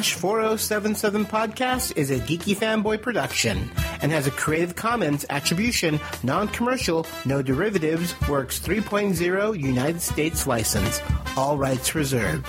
Mash 0.00 0.14
4077 0.14 1.26
podcast 1.26 1.94
is 1.94 2.10
a 2.10 2.18
geeky 2.20 2.56
fanboy 2.56 3.02
production 3.02 3.70
and 4.00 4.10
has 4.10 4.26
a 4.26 4.30
Creative 4.30 4.74
Commons 4.74 5.26
attribution, 5.28 6.00
non 6.22 6.48
commercial, 6.48 7.06
no 7.26 7.42
derivatives, 7.42 8.18
works 8.26 8.58
3.0 8.58 9.60
United 9.60 10.00
States 10.00 10.46
license. 10.46 11.02
All 11.36 11.58
rights 11.58 11.94
reserved. 11.94 12.46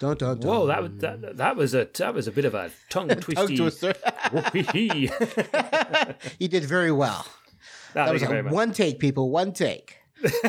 Dun, 0.00 0.16
dun, 0.16 0.40
dun. 0.40 0.40
Whoa, 0.40 0.66
that, 0.66 0.98
that 0.98 1.36
that 1.36 1.54
was 1.54 1.72
a 1.72 1.88
that 1.96 2.14
was 2.14 2.26
a 2.26 2.32
bit 2.32 2.46
of 2.46 2.56
a 2.56 2.72
tongue 2.90 3.08
twister. 3.20 3.94
twisty. 4.28 5.06
he 6.40 6.48
did 6.48 6.64
very 6.64 6.90
well. 6.90 7.24
No, 7.94 8.06
that 8.06 8.12
was 8.12 8.24
a, 8.24 8.42
one 8.42 8.72
take, 8.72 8.98
people. 8.98 9.30
One 9.30 9.52
take. 9.52 9.98
thank 10.20 10.42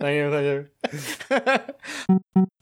you. 0.00 0.68
Thank 1.28 1.62
you. 2.30 2.52